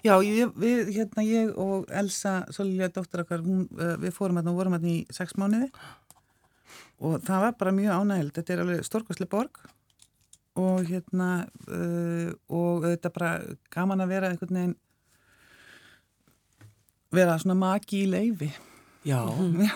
Já, 0.05 0.15
ég, 0.23 0.53
við, 0.55 0.89
hérna, 0.95 1.25
ég 1.27 1.51
og 1.59 1.89
Elsa 1.91 2.37
Solilja, 2.53 2.87
dóttir 2.95 3.25
okkar, 3.25 3.43
hún, 3.43 3.65
uh, 3.75 3.95
við 3.99 4.13
fórum 4.15 4.39
hérna 4.39 4.53
og 4.53 4.61
vorum 4.61 4.77
hérna 4.77 4.91
í 4.93 5.01
sex 5.13 5.35
mánuði 5.39 5.67
og 6.99 7.23
það 7.25 7.47
var 7.47 7.57
bara 7.59 7.73
mjög 7.75 7.97
ánægild. 7.99 8.35
Þetta 8.35 8.53
er 8.53 8.63
alveg 8.63 8.85
stórkvæsli 8.87 9.27
borg 9.31 9.59
og 10.55 10.85
hérna 10.87 11.29
uh, 11.67 12.29
og 12.47 12.85
þetta 12.87 13.11
bara 13.11 13.31
gaman 13.73 14.03
að 14.05 14.13
vera 14.13 14.29
einhvern 14.31 14.59
veginn 14.59 14.77
vera 17.15 17.35
svona 17.39 17.57
maki 17.59 18.05
í 18.05 18.07
leifi. 18.11 18.49
Já. 19.05 19.19
Já, 19.59 19.75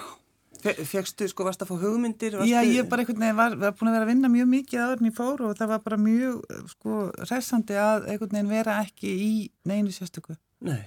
Fegstu, 0.59 1.27
sko, 1.31 1.45
varst 1.47 1.61
að 1.63 1.69
fá 1.71 1.75
hugmyndir? 1.79 2.35
Varstu... 2.35 2.51
Já 2.51 2.59
ég 2.67 2.87
bara 2.91 3.03
einhvern 3.03 3.21
veginn 3.23 3.37
var, 3.37 3.53
var 3.59 3.75
búin 3.79 3.91
að 3.91 3.95
vera 3.95 4.07
að 4.07 4.11
vinna 4.11 4.31
mjög 4.31 4.49
mikið 4.53 4.81
áður 4.83 5.03
en 5.03 5.09
ég 5.09 5.15
fór 5.15 5.43
og 5.47 5.53
það 5.59 5.71
var 5.71 5.83
bara 5.85 5.99
mjög 6.03 6.63
sko 6.73 7.01
hressandi 7.25 7.77
að 7.79 8.07
einhvern 8.11 8.33
veginn 8.35 8.51
vera 8.51 8.79
ekki 8.83 9.13
í 9.23 9.33
neinu 9.69 9.93
sérstöku. 9.95 10.35
Nei. 10.67 10.81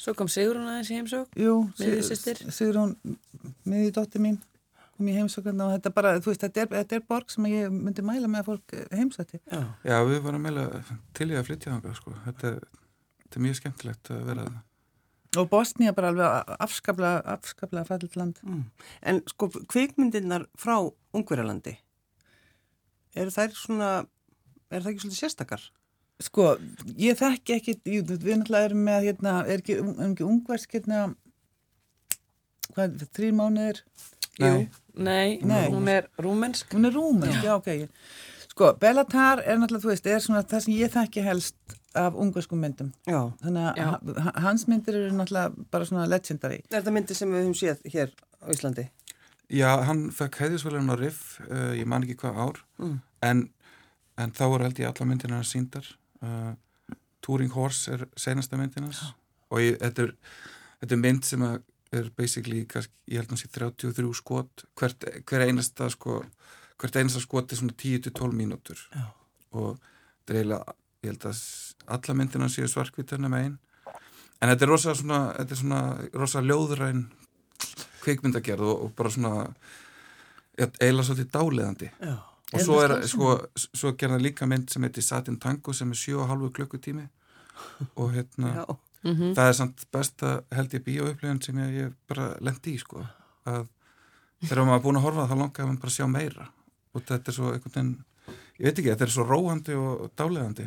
Svo 0.00 0.12
kom 0.16 0.28
Sigrun 0.28 0.68
aðeins 0.68 0.90
í 0.92 0.96
heimsók 0.98 1.36
Jú, 1.40 1.54
Miðjusystir. 1.80 2.40
Sigrún, 2.52 2.94
miði 3.64 3.92
dóttir 3.96 4.20
mín 4.24 4.36
kom 4.96 5.10
í 5.10 5.16
heimsókn 5.16 5.64
og 5.64 5.74
þetta 5.76 5.92
bara, 5.96 6.14
þú 6.20 6.32
veist, 6.32 6.44
þetta 6.46 6.62
er, 6.62 6.70
þetta 6.80 6.98
er 6.98 7.04
borg 7.08 7.32
sem 7.32 7.50
ég 7.50 7.72
myndi 7.72 8.04
mæla 8.06 8.30
með 8.30 8.42
að 8.42 8.48
fólk 8.50 8.76
heimsætti. 8.92 9.42
Já. 9.44 9.60
Já, 9.86 9.96
við 10.08 10.22
varum 10.24 10.46
meila 10.48 10.66
til 11.16 11.28
í 11.30 11.36
að 11.38 11.50
flytja 11.50 11.74
þangað 11.74 11.98
sko. 12.00 12.14
þetta, 12.24 12.54
þetta 13.24 13.38
er 13.40 13.46
mjög 13.46 13.60
skemmtilegt 13.60 14.12
að 14.14 14.24
vera 14.30 14.48
það 14.48 14.64
Og 15.36 15.48
Bosnia 15.50 15.92
bara 15.92 16.10
alveg 16.12 16.52
afskaplega, 16.64 17.20
afskaplega 17.34 17.84
fallit 17.88 18.16
land. 18.16 18.38
Mm. 18.46 18.62
En 19.10 19.22
sko, 19.28 19.48
kvikmyndirnar 19.72 20.46
frá 20.58 20.78
Ungverjalandi, 21.16 21.74
eru 23.16 23.32
þær 23.34 23.56
svona, 23.56 23.90
er 24.70 24.84
það 24.84 24.92
ekki 24.92 25.04
svolítið 25.04 25.20
sérstakar? 25.20 25.66
Sko, 26.24 26.54
ég 26.96 27.18
þekki 27.18 27.56
ekki, 27.58 27.76
jú, 27.84 28.02
við 28.08 28.38
náttúrulega 28.40 28.70
erum 28.70 28.84
með, 28.88 29.08
hérna, 29.10 29.36
er 29.44 29.60
ekki, 29.60 29.78
er 29.82 30.10
ekki 30.10 30.24
ungversk, 30.24 30.76
hérna, 30.78 31.02
hvað, 32.72 33.02
þrý 33.16 33.32
mánuðir? 33.36 33.82
Nei. 34.38 34.68
Nei, 34.96 35.38
Nei. 35.42 35.68
hún 35.70 35.88
er 35.88 36.08
rúmensk 36.18 36.72
Hún 36.76 36.86
er 36.88 36.92
rúmensk, 36.96 37.42
já, 37.44 37.54
ok. 37.56 37.88
Sko, 38.50 38.70
Bellatar 38.80 39.42
er 39.44 39.58
náttúrulega, 39.60 39.82
þú 39.84 39.90
veist, 39.92 40.06
er 40.08 40.20
svona 40.24 40.42
það 40.48 40.62
sem 40.64 40.74
ég 40.74 40.92
þekki 40.94 41.22
helst 41.24 41.56
af 41.96 42.14
ungverskum 42.16 42.60
myndum. 42.60 42.92
Já. 43.08 43.18
Þannig 43.42 43.66
að 43.70 43.76
Já. 43.80 44.20
ha- 44.24 44.32
hans 44.46 44.64
myndir 44.68 44.94
eru 44.96 45.12
náttúrulega 45.16 45.66
bara 45.70 45.84
svona 45.84 46.06
legendary. 46.08 46.62
Er 46.70 46.80
þetta 46.82 46.92
myndir 46.96 47.16
sem 47.16 47.28
við 47.32 47.42
höfum 47.44 47.54
séð 47.60 47.82
hér 47.92 48.12
á 48.40 48.46
Íslandi? 48.52 48.86
Já, 49.52 49.68
hann 49.84 50.10
fekk 50.10 50.40
heiðisvelun 50.42 50.88
á 50.90 50.96
Riff 50.98 51.40
uh, 51.50 51.72
ég 51.76 51.86
man 51.86 52.02
ekki 52.02 52.16
hvað 52.16 52.40
ár 52.46 52.62
Mm. 52.80 53.00
en, 53.22 53.48
en 54.18 54.32
þá 54.32 54.42
voru 54.48 54.64
held 54.64 54.78
ég 54.80 54.88
alla 54.90 55.06
myndina 55.06 55.36
hans 55.38 55.52
síndar 55.54 55.86
uh, 56.22 56.52
Touring 57.22 57.52
Horse 57.52 57.92
er 57.92 58.06
senasta 58.16 58.56
myndin 58.58 58.84
hans 58.88 59.04
og 59.50 59.60
ég, 59.60 59.76
þetta, 59.80 60.02
er, 60.08 60.12
þetta 60.82 60.92
er 60.96 61.00
mynd 61.04 61.24
sem 61.24 61.40
að 61.46 61.60
er 61.94 62.08
basically, 62.16 62.64
ég 62.64 63.20
held 63.20 63.32
að 63.32 63.42
sé 63.42 63.50
33 63.52 64.14
skot, 64.18 64.64
hvert, 64.78 65.06
hver 65.28 65.44
einasta 65.46 65.88
sko, 65.92 66.22
hvert 66.80 66.98
einasta 66.98 67.22
skot 67.22 67.52
er 67.52 67.60
svona 67.60 67.76
10-12 67.78 68.34
mínútur 68.34 68.80
Já. 68.94 69.06
og 69.52 69.76
þetta 69.78 70.34
er 70.34 70.40
eiginlega, 70.40 70.76
ég 71.04 71.12
held 71.12 71.28
að 71.30 71.44
alla 71.96 72.16
myndina 72.18 72.50
séu 72.50 72.68
svarkvítana 72.70 73.30
með 73.30 73.46
einn 73.46 73.58
en 74.40 74.50
þetta 74.50 74.66
er 74.66 74.72
rosa 74.72 74.94
svona, 74.98 75.20
þetta 75.38 75.54
er 75.54 75.60
svona 75.62 75.82
rosa 76.18 76.42
ljóðræn 76.44 77.04
kvikmyndagerð 78.02 78.66
og, 78.66 78.86
og 78.86 78.96
bara 78.98 79.12
svona 79.14 79.34
eiginlega 80.56 81.06
svolítið 81.08 81.30
dáleðandi 81.36 81.92
Já. 81.92 82.16
og 82.16 82.58
Er 82.58 82.64
svo 82.64 82.80
það 82.80 82.96
er, 82.96 83.06
sko, 83.10 83.30
svo 83.74 83.92
gerða 83.98 84.18
líka 84.22 84.48
mynd 84.48 84.72
sem 84.72 84.84
heitir 84.86 85.04
Satin 85.04 85.38
Tango 85.42 85.74
sem 85.76 85.90
er 85.92 86.02
7,5 86.02 86.50
klukkutími 86.58 87.06
og 87.96 88.12
hérna 88.14 88.52
Já. 88.60 88.64
Mm 89.06 89.36
það 89.38 89.48
er 89.52 89.56
samt 89.60 89.86
besta 89.92 90.34
held 90.54 90.74
ég 90.74 90.84
bíóupplifun 90.84 91.42
sem 91.42 91.58
ég, 91.62 91.72
ég 91.84 91.94
bara 92.08 92.34
lendi 92.40 92.74
í 92.74 92.82
sko. 92.82 93.04
Að 93.46 93.68
þegar 94.42 94.64
maður 94.66 94.78
er 94.78 94.84
búin 94.84 95.00
að 95.00 95.06
horfa 95.06 95.28
þá 95.30 95.36
langar 95.36 95.66
maður 95.66 95.80
bara 95.84 95.92
að 95.92 95.96
sjá 95.96 96.06
meira. 96.10 96.50
Og 96.92 97.02
þetta 97.06 97.30
er 97.30 97.36
svo 97.36 97.52
einhvern 97.52 97.74
veginn 97.76 97.96
ég 98.56 98.66
veit 98.66 98.78
ekki, 98.78 98.90
þetta 98.90 99.06
er 99.06 99.12
svo 99.12 99.24
róhandi 99.28 99.74
og 99.76 100.10
dáleðandi 100.16 100.66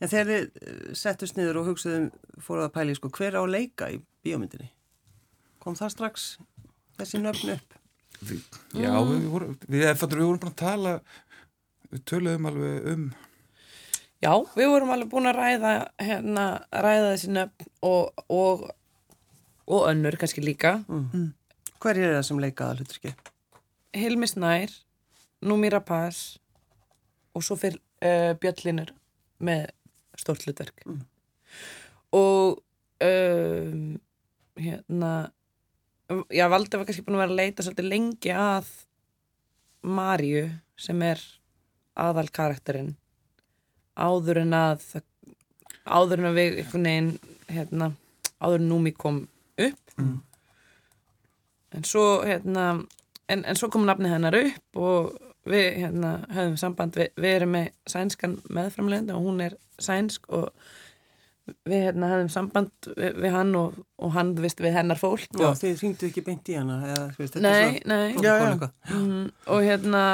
En 0.00 0.10
þegar 0.10 0.30
þið 0.30 0.40
eh, 0.42 0.94
settust 0.98 1.38
niður 1.38 1.60
og 1.60 1.70
hugsaðum, 1.70 2.08
fóruð 2.42 2.66
að 2.68 2.74
pæli, 2.74 2.96
sko, 2.98 3.10
hver 3.14 3.38
á 3.38 3.42
að 3.42 3.52
leika 3.54 3.90
í 3.92 4.00
bíómyndinni? 4.26 4.70
Kom 5.62 5.76
það 5.78 5.92
strax 5.94 6.26
þessi 6.98 7.20
nöfn 7.22 7.54
upp? 7.56 7.76
Við, 8.26 8.42
já, 8.72 8.90
við, 9.04 9.28
vorum, 9.30 9.54
við, 9.68 9.84
við, 9.84 10.04
við 10.16 10.24
vorum 10.24 10.42
bara 10.42 10.54
að 10.54 10.60
tala 10.62 10.92
við 11.92 12.04
töluðum 12.08 12.50
alveg 12.50 12.90
um 12.92 13.06
Já, 14.24 14.32
við 14.56 14.70
vorum 14.72 14.90
alveg 14.94 15.10
búin 15.12 15.28
að 15.28 15.36
ræða 15.36 15.72
hérna, 16.00 16.44
ræða 16.72 17.10
þessi 17.12 17.32
nöfn 17.36 17.66
og, 17.84 18.22
og, 18.32 18.62
og 19.68 19.88
önnur 19.90 20.16
kannski 20.20 20.44
líka 20.44 20.78
Mm. 20.88 21.32
Hver 21.76 21.98
er 22.00 22.14
það 22.16 22.22
sem 22.24 22.38
leikaða 22.40 22.78
hluturki? 22.80 23.10
Hilmi 23.96 24.26
Snær, 24.26 24.72
Númíra 25.44 25.82
Pass 25.84 26.38
og 27.36 27.44
svo 27.44 27.58
fyrir 27.60 27.76
uh, 28.00 28.32
Bjöllinur 28.40 28.94
með 29.44 29.68
stórt 30.16 30.46
hlutverk 30.46 30.80
Mm. 30.88 31.02
og 32.16 32.62
um, 33.04 34.00
hérna 34.56 35.12
já, 36.32 36.48
Valdi 36.48 36.78
var 36.80 36.86
kannski 36.88 37.04
búin 37.04 37.18
að 37.18 37.26
vera 37.26 37.34
að 37.34 37.40
leita 37.42 37.62
svolítið 37.66 37.90
lengi 37.92 38.32
að 38.32 38.68
Maríu 39.86 40.46
sem 40.80 41.02
er 41.04 41.20
aðal 41.94 42.30
karakterinn 42.32 42.94
áður 43.96 44.42
en 44.44 44.56
að 44.56 44.84
áður 45.86 46.22
en 46.22 46.30
að 46.30 46.38
við 46.40 46.60
einhvern 46.60 46.88
veginn 46.90 47.10
hérna, 47.52 47.90
áður 48.42 48.62
en 48.62 48.70
Númi 48.70 48.92
kom 48.96 49.22
upp. 49.56 49.82
Mm. 49.96 50.16
en 51.76 51.84
svo 51.88 52.02
hérna 52.24 52.66
en, 53.32 53.44
en 53.44 53.56
svo 53.56 53.70
kom 53.72 53.86
nafni 53.88 54.10
hennar 54.12 54.36
upp 54.36 54.80
og 54.80 55.14
við 55.46 55.78
hérna 55.82 56.16
höfum 56.34 56.56
samband. 56.60 56.96
Við, 56.98 57.12
við 57.16 57.36
erum 57.38 57.54
með 57.56 57.70
sænskan 57.88 58.40
meðframlegandi 58.50 59.14
og 59.14 59.28
hún 59.28 59.40
er 59.46 59.56
sænsk 59.82 60.28
og 60.34 60.50
við 61.66 61.84
hérna 61.86 62.10
höfum 62.10 62.30
samband 62.32 62.90
við, 62.90 63.18
við 63.22 63.34
hann 63.36 63.54
og, 63.58 63.76
og 64.02 64.14
hann 64.16 64.34
vist 64.42 64.62
við 64.62 64.76
hennar 64.78 65.00
fólk. 65.00 65.28
Já, 65.30 65.48
og, 65.48 65.58
þið 65.60 65.82
ringdu 65.84 66.10
ekki 66.10 66.24
beint 66.26 66.50
í 66.50 66.58
hana 66.58 66.80
eða, 66.86 67.02
veist, 67.18 67.38
nei, 67.42 67.78
nei. 67.86 68.16
Já, 68.18 68.32
já. 68.42 68.70
mm, 68.92 69.26
og 69.54 69.62
hérna 69.66 70.06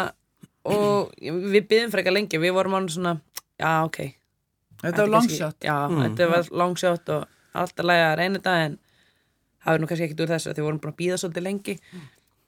og 0.68 1.14
við 1.18 1.64
byggðum 1.70 1.94
frekar 1.94 2.14
lengi. 2.14 2.40
Við 2.42 2.54
vorum 2.54 2.76
án 2.78 2.90
svona, 2.92 3.16
já 3.62 3.72
ok. 3.86 3.98
Þetta 4.82 5.04
var 5.12 5.28
shot. 5.30 5.56
já, 5.62 5.76
Mm. 5.88 6.00
þetta 6.08 6.28
var 6.32 6.48
long 6.58 6.74
shot 6.76 7.08
og 7.14 7.26
alltaf 7.54 7.86
læga 7.86 8.08
að 8.12 8.16
reyna 8.18 8.38
þetta 8.40 8.54
en 8.66 8.78
það 9.62 9.74
er 9.74 9.78
nú 9.82 9.86
kannski 9.90 10.06
ekkit 10.08 10.22
úr 10.24 10.32
þessu 10.32 10.50
að 10.50 10.56
því 10.58 10.64
vorum 10.66 10.80
búin 10.82 10.92
að 10.94 10.98
býða 11.02 11.18
svolítið 11.22 11.44
lengi. 11.46 11.74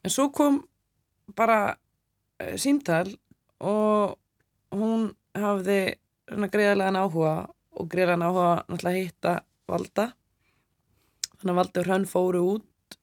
En 0.04 0.10
svo 0.10 0.24
kom 0.34 0.56
bara 1.38 1.58
uh, 2.42 2.56
símtal 2.58 3.06
og 3.60 4.16
hún 4.74 5.12
hafði 5.38 5.78
svona 6.28 6.48
greiðarlegan 6.50 6.98
áhuga 6.98 7.34
og 7.78 7.88
greiðarlegan 7.92 8.26
áhuga 8.26 8.50
náttúrulega 8.68 9.04
hitta 9.06 9.34
Valda. 9.70 10.08
Þannig 11.38 11.52
að 11.54 11.58
Valda 11.60 11.80
og 11.80 11.86
Hrönn 11.86 12.08
fóru 12.10 12.42
út 12.56 12.98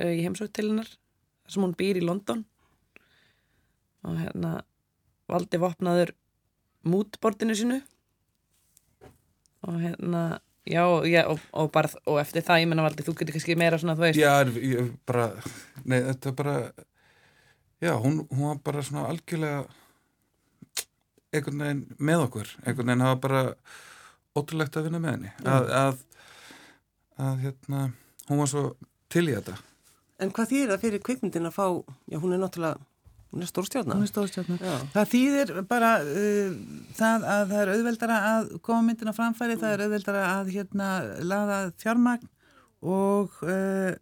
uh, 0.00 0.12
í 0.14 0.22
heimsótt 0.22 0.54
til 0.56 0.68
hennar 0.70 0.88
sem 1.50 1.62
hún 1.66 1.74
býr 1.78 1.98
í 1.98 2.04
London. 2.06 2.44
Og 4.06 4.16
hérna 4.22 4.60
Valdi 5.28 5.58
vopnaður 5.58 6.14
mútbortinu 6.86 7.56
sinu 7.58 7.80
og 9.66 9.80
hérna 9.82 10.40
já, 10.66 10.82
já 11.06 11.26
og, 11.26 11.40
og 11.52 11.70
bara 11.72 11.90
og 12.06 12.20
eftir 12.20 12.44
það 12.44 12.62
ég 12.62 12.70
menna 12.70 12.84
Valdi, 12.86 13.04
þú 13.06 13.14
getur 13.18 13.36
kannski 13.36 13.56
meira 13.58 13.78
svona 13.78 13.96
þú 13.98 14.06
veist. 14.06 14.20
Já, 14.20 14.32
ég 14.60 14.92
bara, 15.06 15.28
nei, 15.84 16.00
þetta 16.10 16.30
er 16.30 16.36
bara, 16.40 16.56
já, 17.82 17.92
hún, 18.02 18.24
hún 18.30 18.48
var 18.50 18.58
bara 18.66 18.82
svona 18.86 19.06
algjörlega 19.10 19.64
einhvern 21.36 21.62
veginn 21.62 21.84
með 21.98 22.26
okkur, 22.26 22.50
einhvern 22.64 22.90
veginn 22.90 23.06
hafa 23.06 23.20
bara 23.22 23.44
ótrúlegt 24.36 24.76
að 24.76 24.88
vinna 24.88 25.00
með 25.02 25.16
henni, 25.16 25.32
að, 25.44 25.70
að, 25.80 26.02
að, 27.28 27.40
hérna, 27.44 27.86
hún 28.28 28.42
var 28.42 28.52
svo 28.52 28.66
til 29.12 29.26
í 29.28 29.36
þetta. 29.36 29.56
En 30.22 30.32
hvað 30.32 30.52
þýðir 30.52 30.70
það 30.72 30.84
fyrir 30.86 31.06
kvikmyndin 31.06 31.48
að 31.50 31.56
fá, 31.56 31.66
já 32.10 32.20
hún 32.20 32.34
er 32.34 32.40
náttúrulega, 32.42 32.80
hún 33.36 33.44
er 33.44 33.50
stórstjórna. 33.50 33.98
Hún 33.98 34.06
er 34.06 34.10
stórstjórna. 34.10 34.56
Já. 34.64 34.74
Það 34.94 35.10
þýðir 35.12 35.52
bara 35.68 35.90
uh, 36.00 36.56
það 36.96 37.26
að 37.34 37.44
það 37.52 37.60
er 37.62 37.72
auðveldara 37.74 38.16
að 38.32 38.48
koma 38.64 38.86
myndin 38.88 39.12
á 39.12 39.18
framfæri, 39.18 39.58
það 39.60 39.76
er 39.76 39.84
auðveldara 39.86 40.24
að 40.32 40.50
hérna 40.56 40.88
laða 41.20 41.60
fjármagn 41.84 42.26
og 42.86 43.36
uh, 43.44 43.92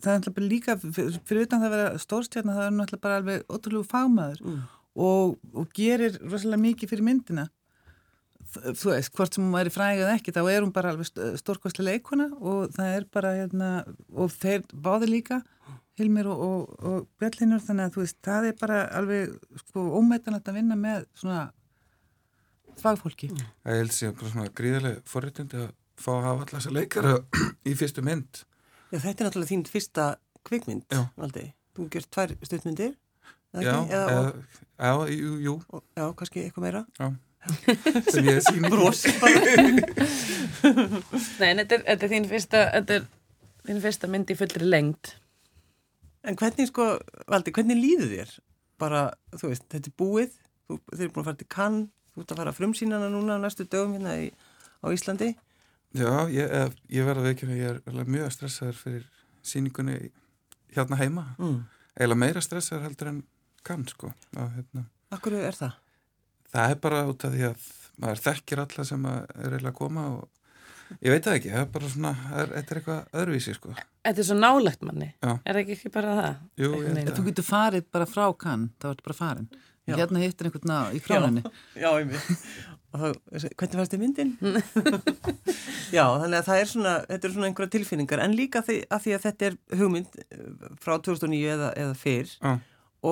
það 0.00 0.10
er 0.14 0.20
náttúrulega 0.20 0.50
líka, 0.50 0.76
fyrir, 0.80 1.16
fyrir 1.28 1.46
utan 1.46 1.60
það 1.62 1.70
að 1.70 1.74
vera 1.78 2.02
stórstjórna, 2.04 2.58
það 2.58 2.66
er 2.66 2.76
náttúrulega 2.80 3.06
bara 3.06 3.22
alveg 3.22 3.48
ótrúlegu 3.56 3.88
fagmaður 3.90 4.44
Mm. 4.50 4.60
og, 5.06 5.34
og 5.54 5.72
gerir 5.76 6.16
rosalega 6.26 6.60
mikið 6.66 6.90
fyrir 6.94 7.04
myndina. 7.06 7.44
Þú 8.50 8.88
veist, 8.90 9.12
hvort 9.14 9.36
sem 9.36 9.44
hún 9.44 9.52
væri 9.54 9.70
fræg 9.70 10.00
eða 10.02 10.16
ekki, 10.18 10.32
þá 10.34 10.40
er 10.50 10.64
hún 10.64 10.72
bara 10.74 10.90
alveg 10.90 11.06
stórkostlega 11.38 11.92
leikona 11.92 12.26
og 12.40 12.72
það 12.74 12.96
er 12.96 13.04
bara, 13.14 13.30
hérna, 13.38 13.68
og 14.10 14.32
þeir 14.34 14.64
báði 14.74 15.10
líka, 15.12 15.38
Hilmir 16.00 16.28
og, 16.32 16.40
og, 16.44 16.76
og 16.86 17.08
Bjallinur, 17.20 17.60
þannig 17.64 17.88
að 17.88 17.96
þú 17.96 18.04
veist, 18.04 18.18
það 18.24 18.48
er 18.50 18.56
bara 18.60 18.78
alveg 18.98 19.34
sko 19.62 19.84
ómættanlegt 19.98 20.48
að 20.50 20.58
vinna 20.60 20.78
með 20.80 21.04
svona 21.20 21.42
fagfólki. 22.80 23.30
Það 23.36 23.78
held 23.80 23.94
sér 23.94 24.16
bara 24.16 24.32
svona 24.32 24.54
gríðarlega 24.60 25.04
forréttindi 25.10 25.60
að 25.60 25.70
fá 26.00 26.10
að 26.14 26.26
hafa 26.26 26.44
alltaf 26.46 26.56
þessa 26.56 26.74
leikara 26.76 27.14
í 27.70 27.76
fyrstu 27.76 28.04
mynd. 28.06 28.42
Já, 28.90 28.98
þetta 28.98 29.16
er 29.16 29.28
náttúrulega 29.28 29.52
þín 29.52 29.64
fyrsta 29.70 30.10
kvikmynd, 30.48 30.86
Já. 30.90 31.02
Valdi. 31.20 31.46
Þú 31.76 31.84
hefur 31.84 31.92
gert 31.94 32.10
tvær 32.16 32.36
stuttmyndir, 32.48 32.94
eða 33.54 33.64
Já, 33.66 33.72
ekki? 33.72 33.94
Eða, 33.94 34.04
eða, 34.10 34.20
og, 34.20 35.08
já, 35.10 35.18
jú, 35.20 35.34
jú, 35.44 35.56
og, 35.70 35.84
já, 36.00 36.06
kannski 36.18 36.46
eitthvað 36.46 36.66
meira. 36.66 36.84
sem 38.12 38.26
ég 38.28 38.44
bara. 38.70 39.40
Nei, 41.40 41.48
en 41.48 41.62
þetta 41.62 41.78
er, 41.78 41.84
þetta 41.86 42.04
er 42.04 42.10
þín 42.12 42.26
fyrsta 42.28 42.60
þetta 42.74 42.98
er 42.98 43.06
þín 43.68 43.80
fyrsta 43.84 44.10
mynd 44.12 44.32
í 44.32 44.36
fullri 44.36 44.68
lengd 44.68 45.12
En 46.26 46.36
hvernig 46.36 46.68
sko, 46.68 46.86
Valdi, 47.30 47.52
hvernig 47.56 47.78
líður 47.80 48.12
þér? 48.12 48.32
Bara, 48.80 49.02
þú 49.36 49.52
veist, 49.52 49.66
þetta 49.72 49.90
er 49.90 49.96
búið, 50.00 50.36
þú, 50.68 50.78
þeir 50.92 51.04
eru 51.06 51.12
búin 51.14 51.24
að 51.24 51.28
fara 51.30 51.40
til 51.40 51.50
Cannes, 51.56 51.90
þú 52.14 52.24
ert 52.24 52.32
að 52.34 52.40
fara 52.42 52.52
að 52.52 52.58
frumsýnana 52.60 53.10
núna 53.12 53.36
á 53.40 53.42
næstu 53.42 53.66
dögum 53.68 53.96
hérna 53.96 54.16
í, 54.20 54.30
á 54.80 54.86
Íslandi. 54.92 55.30
Já, 55.96 56.12
ég, 56.30 56.46
eh, 56.46 56.72
ég 56.92 57.08
verða 57.08 57.24
að 57.24 57.28
veikina, 57.30 57.58
ég 57.58 57.80
er 57.88 58.10
mjög 58.14 58.32
stressaður 58.36 58.78
fyrir 58.78 59.06
síningunni 59.42 59.98
hérna 60.76 61.00
heima. 61.00 61.26
Mm. 61.40 61.62
Eila 62.00 62.18
meira 62.18 62.42
stressaður 62.44 62.88
heldur 62.88 63.12
en 63.12 63.22
kann, 63.66 63.86
sko. 63.88 64.12
Og, 64.36 64.50
hérna, 64.56 64.86
Akkur 65.10 65.34
er 65.40 65.56
það? 65.56 65.78
það 66.50 66.74
er 66.74 66.82
bara 66.82 67.06
út 67.10 67.24
af 67.26 67.34
því 67.34 67.46
að 67.48 67.66
maður 68.00 68.22
þekkir 68.26 68.62
alla 68.64 68.86
sem 68.88 69.08
að 69.08 69.18
er 69.20 69.54
eiginlega 69.54 69.72
að 69.72 69.78
koma 69.80 70.06
og 70.14 70.39
ég 70.98 71.14
veit 71.14 71.26
það 71.26 71.38
ekki, 71.38 71.52
það 71.54 71.62
er 71.62 71.70
bara 71.76 71.92
svona, 71.94 72.12
það 72.26 72.42
er, 72.42 72.52
þetta 72.56 72.74
er 72.74 72.80
eitthvað 72.80 73.20
öðruvísi, 73.22 73.56
sko. 73.56 73.74
Þetta 74.08 74.22
er 74.22 74.28
svo 74.30 74.36
nálegt 74.38 74.84
manni 74.88 75.08
Já. 75.12 75.30
Er 75.30 75.52
það 75.54 75.62
ekki, 75.62 75.78
ekki 75.78 75.92
bara 75.94 76.16
það? 76.18 76.42
Jú, 76.56 76.70
ég 76.70 76.86
held 76.88 77.00
veginn. 77.00 77.16
Þú 77.18 77.26
getur 77.30 77.46
farið 77.50 77.88
bara 77.96 78.08
frá 78.10 78.26
kann, 78.44 78.68
þá 78.80 78.90
ertu 78.92 79.06
bara 79.08 79.18
farin. 79.20 79.48
Já. 79.88 79.96
Hérna 79.96 80.22
hittir 80.22 80.48
einhvern 80.48 80.70
ná 80.70 80.78
í 80.94 81.00
kráninni. 81.02 81.42
Já. 81.78 81.90
Og 82.90 82.98
þá, 82.98 83.44
hvernig 83.54 83.76
fannst 83.78 83.92
þið 83.94 84.00
myndin? 84.02 84.30
Já, 85.96 86.02
þannig 86.18 86.38
að 86.40 86.48
það 86.48 86.62
er 86.62 86.70
svona, 86.72 86.94
þetta 87.06 87.28
er 87.28 87.34
svona 87.36 87.50
einhverja 87.50 87.72
tilfinningar, 87.76 88.22
en 88.24 88.34
líka 88.38 88.62
því, 88.66 88.78
að 88.90 89.04
því 89.04 89.14
að 89.14 89.26
þetta 89.26 89.46
er 89.46 89.58
hugmynd 89.78 90.18
eh, 90.24 90.40
frá 90.82 90.96
2009 90.98 91.52
eða, 91.54 91.68
eða 91.84 91.94
fyrr 92.00 92.32
Já. 92.34 92.56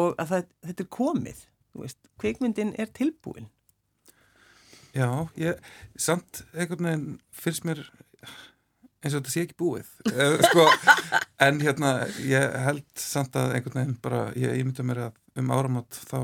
og 0.01 0.19
að 0.19 0.33
það, 0.33 0.49
þetta 0.71 0.85
er 0.85 0.91
komið, 0.99 1.45
þú 1.71 1.85
veist, 1.85 2.01
kvikmyndin 2.19 2.75
er 2.75 2.91
tilbúin. 2.99 3.47
Já, 4.97 5.11
ég, 5.39 5.59
samt 6.01 6.45
einhvern 6.55 6.89
veginn 6.89 7.19
finnst 7.35 7.67
mér 7.69 7.83
eins 8.99 9.15
og 9.15 9.21
þetta 9.21 9.33
sé 9.33 9.45
ekki 9.45 9.59
búið. 9.61 9.91
Eh, 10.11 10.41
sko, 10.49 10.65
en 11.47 11.61
hérna 11.63 11.93
ég 12.27 12.57
held 12.65 12.87
samt 12.99 13.37
að 13.39 13.55
einhvern 13.59 13.81
veginn 13.83 14.01
bara, 14.03 14.23
ég 14.39 14.59
ímynda 14.59 14.87
mér 14.87 15.03
að 15.09 15.43
um 15.43 15.53
áramót 15.55 16.01
þá 16.09 16.19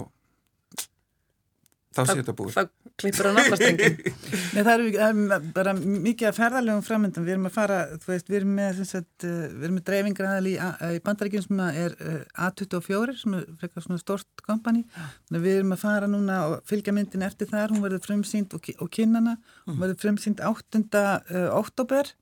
þá 1.94 2.00
sé 2.08 2.16
þetta 2.18 2.34
búið 2.38 2.56
Þá 2.56 2.62
klippur 3.00 3.28
hann 3.28 3.38
allastengin 3.42 3.96
Nei, 4.54 4.60
það 4.60 4.84
er 5.06 5.46
bara 5.56 5.74
mikið 5.78 6.28
að 6.28 6.36
ferðarlegum 6.38 6.84
framöndan. 6.86 7.26
Við 7.26 7.34
erum 7.34 7.48
að 7.48 7.54
fara, 7.56 7.78
þú 8.02 8.10
veist, 8.12 8.28
við 8.30 8.38
erum 8.40 8.52
með, 8.58 8.80
sem 8.80 8.88
sagt, 8.90 9.26
uh, 9.26 9.38
við 9.50 9.66
erum 9.68 9.78
með 9.78 9.86
dreifingar 9.90 10.28
aðal 10.30 10.50
í, 10.50 10.54
í 10.94 11.00
bandaríkjum 11.06 11.46
sem 11.46 11.62
er 11.66 11.96
uh, 11.98 12.18
A24, 12.48 13.16
sem 13.20 13.38
er 13.38 13.46
frekar 13.62 13.86
svona 13.86 14.02
stort 14.02 14.44
kompani. 14.46 14.84
Við 15.32 15.50
erum 15.56 15.74
að 15.74 15.82
fara 15.82 16.10
núna 16.10 16.40
og 16.50 16.68
fylgja 16.70 16.94
myndin 16.94 17.26
eftir 17.26 17.50
þar. 17.50 17.74
Hún 17.74 17.82
verður 17.84 18.04
frumsýnd 18.06 18.54
og, 18.54 18.70
og 18.78 18.92
kynnana. 18.94 19.38
Hún 19.66 19.80
verður 19.82 20.02
frumsýnd 20.04 20.44
8. 20.44 20.84
Uh, 20.84 21.48
oktober 21.58 22.14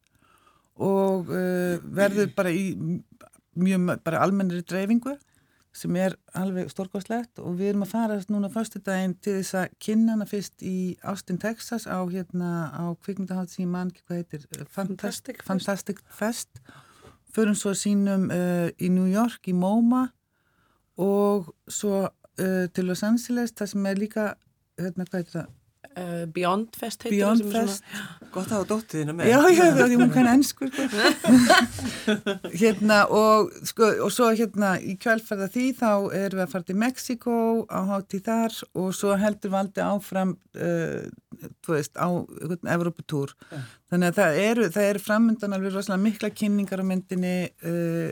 og 0.82 1.28
uh, 1.28 1.76
verður 1.92 2.32
bara 2.36 2.52
í 2.54 2.72
mjög 3.52 3.98
bara 4.04 4.22
almennri 4.24 4.62
dreifingu 4.64 5.18
sem 5.72 5.96
er 5.96 6.14
alveg 6.36 6.68
stórkostlegt 6.70 7.40
og 7.40 7.56
við 7.56 7.72
erum 7.72 7.86
að 7.86 7.92
fara 7.94 8.18
núna 8.28 8.50
fyrstu 8.52 8.80
daginn 8.84 9.14
til 9.24 9.38
þess 9.38 9.56
að 9.62 9.76
kynna 9.82 10.16
hana 10.16 10.26
fyrst 10.28 10.64
í 10.66 10.76
Austin, 11.08 11.40
Texas 11.40 11.86
á 11.88 11.96
hérna 12.04 12.68
á 12.76 12.84
kvikmyndahátt 13.00 13.54
sem 13.54 13.64
ég 13.64 13.72
man 13.72 13.92
ekki 13.92 14.04
hvað 14.04 14.20
heitir 14.20 14.44
eh, 14.58 14.66
Fantastic. 14.68 15.40
Fantastic 15.46 16.02
Fest 16.12 16.60
förum 17.32 17.56
svo 17.56 17.72
sínum 17.72 18.28
uh, 18.28 18.68
í 18.76 18.92
New 18.92 19.08
York 19.08 19.48
í 19.48 19.56
MoMA 19.56 20.04
og 21.00 21.48
svo 21.64 22.04
uh, 22.04 22.66
til 22.68 22.88
Los 22.90 23.04
Angeles 23.06 23.56
það 23.56 23.72
sem 23.72 23.88
er 23.88 24.00
líka 24.00 24.28
hérna 24.76 25.08
hvað 25.08 25.22
heitir 25.22 25.38
það 25.40 25.50
uh, 25.96 26.24
Beyond 26.32 26.76
Fest 26.78 27.04
heitir 27.04 27.18
Beyond 27.18 27.46
Fest 27.52 27.86
Gott 28.32 28.48
að 28.48 28.54
hafa 28.56 28.68
dóttið 28.70 29.02
þína 29.02 29.14
með. 29.16 29.28
Já, 29.28 29.38
já, 29.52 29.64
því 29.76 29.96
hún 30.00 30.12
kann 30.14 30.28
ennsku 30.30 30.68
sko. 30.70 30.86
hérna 32.62 33.00
og 33.12 33.50
sko, 33.68 33.88
og 34.06 34.12
svo 34.14 34.30
hérna 34.32 34.70
í 34.80 34.94
kjálfærða 35.02 35.50
því 35.52 35.66
þá 35.80 35.90
erum 35.90 36.38
við 36.38 36.44
að 36.46 36.54
fara 36.54 36.68
til 36.70 36.78
Mexiko 36.80 37.34
á 37.68 37.80
hátíð 37.90 38.24
þar 38.28 38.56
og 38.84 38.94
svo 38.96 39.18
heldur 39.20 39.52
valdi 39.52 39.84
áfram 39.84 40.36
uh, 40.56 41.02
þú 41.66 41.76
veist, 41.76 41.98
á 42.00 42.08
Evropatúr 42.76 43.34
þannig 43.92 44.12
að 44.12 44.22
það 44.22 44.40
eru, 44.46 44.70
það 44.72 44.88
eru 44.92 45.04
framöndan 45.04 45.58
alveg 45.58 45.76
rosalega 45.76 46.06
mikla 46.06 46.32
kynningar 46.32 46.80
á 46.80 46.86
myndinni 46.88 47.36
uh, 47.68 48.08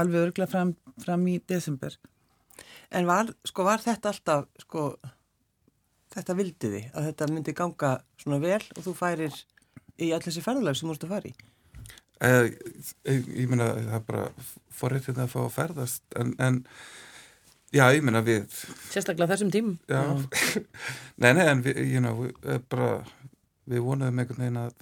alveg 0.00 0.30
örgla 0.30 0.48
fram, 0.48 0.72
fram 1.04 1.28
í 1.28 1.36
desember 1.50 1.98
En 2.92 3.08
var, 3.08 3.30
sko, 3.48 3.64
var 3.64 3.80
þetta 3.80 4.10
alltaf, 4.12 4.48
sko, 4.66 4.90
þetta 6.12 6.36
vildi 6.38 6.70
því 6.72 6.82
að 6.92 7.08
þetta 7.08 7.30
myndi 7.32 7.54
ganga 7.56 7.92
svona 8.20 8.40
vel 8.42 8.60
og 8.76 8.84
þú 8.84 8.94
færir 8.96 9.38
í 9.98 10.10
allir 10.10 10.28
þessi 10.28 10.44
ferðalag 10.44 10.78
sem 10.78 10.86
þú 10.86 10.92
múst 10.92 11.06
að 11.06 11.14
fara 11.14 11.30
í? 11.30 11.34
Eh, 12.22 12.44
ég, 13.08 13.30
ég 13.42 13.48
meina 13.50 13.72
það 13.74 13.96
er 13.98 14.04
bara 14.06 14.26
forréttið 14.78 15.22
að 15.24 15.32
fá 15.32 15.40
að 15.42 15.54
ferðast 15.56 16.18
en, 16.20 16.34
en 16.38 16.60
já, 17.74 17.84
ég 17.96 18.04
meina 18.04 18.22
við 18.22 18.46
Sérstaklega 18.92 19.32
þessum 19.32 19.50
tímum. 19.54 19.78
Já, 19.90 20.02
nei, 21.22 21.32
nei, 21.32 21.44
en 21.48 21.64
við, 21.64 21.82
you 21.88 22.04
know, 22.04 22.22
við, 22.22 22.36
eh, 22.46 22.62
bara, 22.72 22.92
við 23.70 23.84
vonaðum 23.88 24.22
einhvern 24.22 24.44
veginn 24.44 24.62
að 24.62 24.72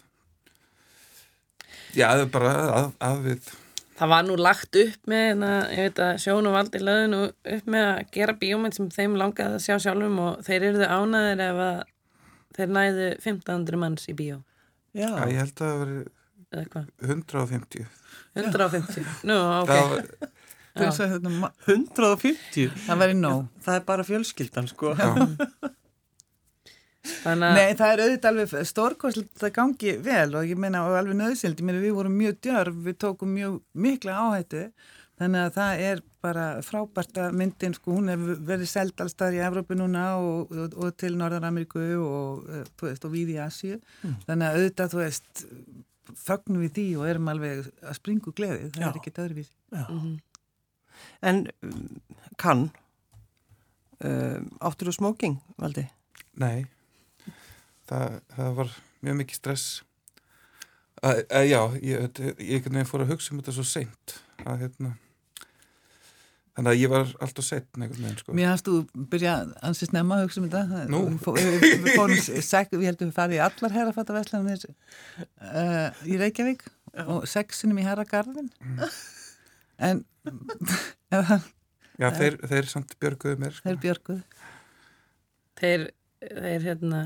já, 1.95 2.07
það 2.11 2.25
er 2.27 2.33
bara 2.37 2.55
að, 2.67 2.93
að 3.09 3.27
við 3.29 3.53
Það 4.01 4.09
var 4.15 4.23
nú 4.25 4.35
lagt 4.41 4.77
upp 4.81 5.11
með, 5.13 5.23
hérna, 5.29 5.49
ég 5.77 5.89
veit 5.91 5.99
að 6.01 6.13
Sjón 6.23 6.47
og 6.49 6.55
Valdi 6.57 6.81
lögðu 6.81 7.09
nú 7.13 7.19
upp 7.29 7.67
með 7.75 7.87
að 7.91 7.99
gera 8.17 8.35
bíómynd 8.41 8.77
sem 8.79 8.87
þeim 8.95 9.17
langaði 9.21 9.59
að 9.59 9.65
sjá 9.67 9.75
sjálfum 9.85 10.21
og 10.25 10.39
þeir 10.47 10.65
eruðu 10.71 10.89
ánaðir 10.89 11.43
ef 11.45 11.61
að 11.67 11.83
þeir 12.57 12.73
næðu 12.79 13.09
1500 13.21 13.81
manns 13.83 14.09
í 14.09 14.15
bíó, 14.17 14.39
Já, 14.97 15.07
já, 15.07 15.27
ég 15.31 15.37
held 15.43 15.61
að 15.67 15.83
það 16.51 16.65
hvað, 16.73 16.87
150 17.07 17.85
150. 18.41 19.05
Nú, 19.29 19.37
ok. 19.61 19.69
það 19.71 19.93
var, 19.93 20.09
það, 20.75 20.87
er 20.87 20.97
svo, 20.97 21.11
hérna, 21.13 21.35
ma- 21.45 21.53
150. 21.67 22.73
það 22.87 23.03
væri 23.05 23.19
nóg 23.21 23.45
Það 23.67 23.77
er 23.77 23.85
bara 23.93 24.07
fjölskyldan, 24.09 24.71
sko. 24.73 24.95
já, 24.97 25.11
Þannig... 27.01 27.55
Nei, 27.57 27.75
það 27.79 27.91
er 27.93 28.03
auðvitað 28.05 28.31
alveg 28.31 28.69
stórkostlega 28.69 29.41
það 29.41 29.53
gangi 29.57 29.93
vel 30.05 30.35
og 30.37 30.49
ég 30.51 30.59
meina 30.61 30.83
og 30.85 30.97
alveg 30.99 31.17
nöðsild, 31.17 31.61
ég 31.61 31.67
meina 31.67 31.81
við 31.81 31.95
vorum 31.97 32.17
mjög 32.17 32.41
djörf, 32.45 32.81
við 32.85 32.97
tókum 33.01 33.31
mjög 33.33 33.61
mikla 33.73 34.17
áhættu 34.21 34.65
þannig 35.21 35.47
að 35.47 35.55
það 35.57 35.85
er 35.87 36.03
bara 36.21 36.45
frábært 36.65 37.21
að 37.21 37.37
myndin, 37.41 37.77
sko, 37.77 37.95
hún 37.97 38.13
hefur 38.13 38.43
verið 38.51 38.69
seld 38.69 39.01
allstað 39.01 39.37
í 39.39 39.43
Evrópu 39.45 39.77
núna 39.81 40.05
og, 40.21 40.53
og, 40.53 40.77
og 40.77 40.99
til 41.01 41.15
Norðar-Ameríku 41.17 41.85
og, 42.05 42.43
eh, 42.53 42.67
veist, 42.83 43.07
og 43.09 43.15
við 43.15 43.35
í 43.35 43.39
Asju, 43.45 43.79
mm. 44.01 44.19
þannig 44.27 44.49
að 44.49 44.59
auðvitað, 44.59 44.93
þú 44.93 45.01
veist, 45.01 45.45
fögnum 46.21 46.65
við 46.67 46.75
því 46.77 46.87
og 46.99 47.07
erum 47.09 47.31
alveg 47.33 47.71
að 47.81 47.97
springu 47.97 48.35
gleðið, 48.37 48.67
það 48.75 48.85
Já. 48.85 48.91
er 48.91 49.01
ekkit 49.01 49.23
öðruvísi. 49.25 49.57
Mm 49.71 50.01
-hmm. 50.01 50.19
En 51.23 51.47
kann, 52.37 52.71
uh, 54.05 54.41
áttur 54.61 54.89
þú 54.91 54.97
smóking, 54.99 55.41
Valdi? 55.57 55.89
Nei 56.37 56.69
það, 57.91 58.19
það 58.39 58.57
var 58.63 58.75
mjög 59.05 59.21
mikið 59.21 59.41
stress 59.41 59.69
að, 61.01 61.23
að 61.29 61.47
já, 61.51 61.61
ég, 61.83 62.25
ég, 62.39 62.73
ég 62.75 62.89
fór 62.89 63.05
að 63.05 63.15
hugsa 63.15 63.35
um 63.35 63.41
þetta 63.43 63.57
svo 63.59 63.67
seint 63.69 64.19
að 64.47 64.67
hérna 64.67 64.97
Þannig 66.61 66.75
að 66.75 66.81
ég 66.83 66.91
var 66.93 67.13
alltaf 67.25 67.45
setn 67.47 67.85
einhvern 67.85 68.03
veginn 68.05 68.19
sko. 68.21 68.33
Mér 68.37 68.51
hafst 68.51 68.67
þú 68.67 69.05
byrjað 69.13 69.53
ansist 69.65 69.95
nefna 69.95 70.17
að 70.19 70.25
hugsa 70.27 70.41
um 70.43 70.49
þetta. 70.51 70.81
Nú? 70.93 70.99
Við 71.07 71.87
fórum, 71.95 72.17
sek, 72.51 72.75
við 72.75 72.89
heldum 72.91 73.09
við 73.09 73.17
farið 73.17 73.39
í 73.39 73.41
allar 73.45 73.77
herrafattavæslanir 73.77 74.67
uh, 74.67 76.03
í 76.05 76.19
Reykjavík 76.21 76.67
og 77.07 77.25
sexinum 77.31 77.81
í 77.81 77.87
herragarðin. 77.87 78.51
Mm. 78.61 78.83
En... 79.89 80.03
Já, 82.01 82.11
þeir, 82.19 82.37
þeir 82.51 82.69
samt 82.69 82.93
björguðu 83.01 83.41
mér. 83.41 83.57
Sko. 83.57 83.65
Þeir 83.71 83.81
björguðu. 83.87 84.45
Þeir, 85.61 85.89
þeir 86.27 86.67
hérna 86.67 87.03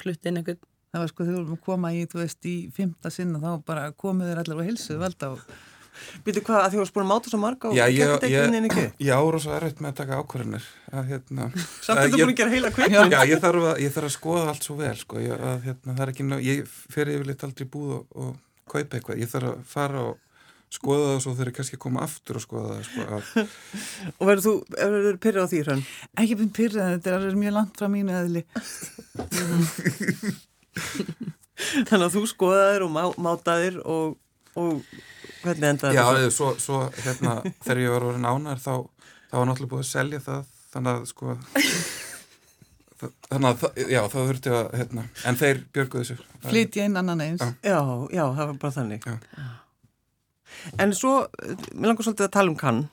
flutt 0.00 0.30
inn 0.30 0.40
einhvern 0.40 0.62
það 0.92 1.02
var 1.02 1.12
sko 1.12 1.24
þegar 1.26 1.34
við 1.34 1.42
vorum 1.42 1.58
að 1.58 1.66
koma 1.66 1.92
í 1.96 2.00
þú 2.08 2.22
veist 2.22 2.48
í 2.48 2.56
fymta 2.76 3.12
sinna 3.12 3.40
þá 3.42 3.52
bara 3.68 3.84
komuð 3.96 4.30
þeir 4.30 4.42
allar 4.42 4.64
á 4.64 4.68
hilsu 4.68 4.98
velda 5.00 5.34
og 5.36 5.44
Býtu 6.24 6.40
hvað 6.44 6.62
að 6.64 6.70
því 6.72 6.78
að 6.80 6.88
þú 6.88 7.00
að 7.02 7.08
máta 7.10 7.30
svo 7.30 7.38
marga 7.40 7.68
og 7.68 7.76
geta 7.76 8.14
þetta 8.22 8.46
inn 8.46 8.56
inn 8.58 8.68
ekki? 8.68 8.84
Já, 9.04 9.14
og 9.20 9.36
svo 9.44 9.52
er 9.52 9.66
þetta 9.68 9.84
með 9.84 9.90
að 9.90 9.98
taka 9.98 10.20
ákvarðanir 10.22 10.68
hérna, 11.10 11.48
Samt 11.84 12.00
að 12.00 12.14
þú 12.14 12.20
búin 12.22 12.32
að 12.32 12.38
gera 12.40 12.54
heila 12.54 12.70
kveikmynd 12.72 13.12
Já, 13.12 13.18
ég 13.28 13.42
þarf, 13.42 13.66
að, 13.68 13.82
ég 13.84 13.94
þarf 13.96 14.08
að 14.08 14.14
skoða 14.16 14.46
allt 14.52 14.66
svo 14.66 14.76
vel 14.80 14.94
sko, 14.98 15.20
ég, 15.22 15.44
að, 15.50 15.58
hérna, 15.66 15.96
það 15.98 16.04
er 16.06 16.12
ekki 16.14 16.26
ná, 16.28 16.36
ég 16.46 16.72
fer 16.96 17.12
yfirleitt 17.12 17.44
aldrei 17.46 17.68
búð 17.76 17.92
og, 17.98 18.16
og 18.24 18.72
kaupa 18.72 18.98
eitthvað, 18.98 19.20
ég 19.20 19.32
þarf 19.34 19.50
að 19.52 19.62
fara 19.74 20.06
og 20.08 20.31
skoða 20.72 21.08
það 21.08 21.14
og 21.16 21.22
svo 21.24 21.32
þeir 21.36 21.46
eru 21.46 21.54
kannski 21.58 21.76
að 21.76 21.82
koma 21.84 22.04
aftur 22.06 22.38
og 22.38 22.44
skoða 22.44 22.76
það 22.76 22.82
sko, 22.86 23.02
að... 23.04 23.22
Og 24.18 24.28
verður 24.28 24.44
þú, 24.46 24.52
verður 24.72 25.06
þú 25.06 25.12
pyrrað 25.26 25.44
á 25.44 25.50
því 25.50 25.60
hrann? 25.66 25.82
Ekki 26.22 26.36
byrjað 26.38 26.54
pyrrað, 26.58 26.92
þetta 26.94 27.08
er 27.16 27.40
mjög 27.42 27.54
langt 27.58 27.74
frá 27.80 27.88
mínu 27.92 28.12
eðli. 28.16 28.42
Þannig 31.90 32.06
að 32.06 32.14
þú 32.16 32.22
skoðaðir 32.30 32.86
og 32.86 32.90
má, 32.94 33.02
mátaðir 33.20 33.76
og, 33.84 34.16
og 34.58 34.70
hvernig 35.42 35.68
endaði 35.74 35.98
Já, 35.98 36.04
það? 36.06 36.22
Já, 36.22 36.30
svo, 36.38 36.48
svo 36.62 36.78
hérna, 37.02 37.32
þegar 37.60 37.82
ég 37.84 37.94
var 37.94 38.08
orðin 38.08 38.30
ánar 38.32 38.62
þá, 38.62 38.74
þá 39.28 39.36
var 39.36 39.46
náttúrulega 39.50 39.74
búið 39.74 39.84
að 39.84 39.90
selja 39.92 40.22
það 40.24 40.42
þannig 40.72 40.92
að 40.92 41.04
sko 41.12 41.36
þannig 43.28 43.48
að, 43.50 43.64
já, 43.90 44.00
það 44.08 44.28
þurfti 44.30 44.50
að 44.56 44.68
hérna, 44.78 45.04
en 45.28 45.38
þeir 45.40 45.64
björguðu 45.74 46.04
þessu 46.06 46.16
Flytja 46.42 46.86
inn 46.88 46.98
annan 46.98 47.22
eins. 47.22 47.42
Já, 47.42 47.50
já, 47.62 47.78
já 48.10 48.24
það 48.24 48.46
var 48.48 48.56
bara 48.62 48.74
þannig. 48.80 49.04
Já 49.06 49.61
En 50.80 50.94
svo, 50.96 51.26
mér 51.74 51.92
langar 51.92 52.06
svolítið 52.06 52.28
að 52.28 52.34
tala 52.38 52.52
um 52.52 52.58
kann 52.58 52.84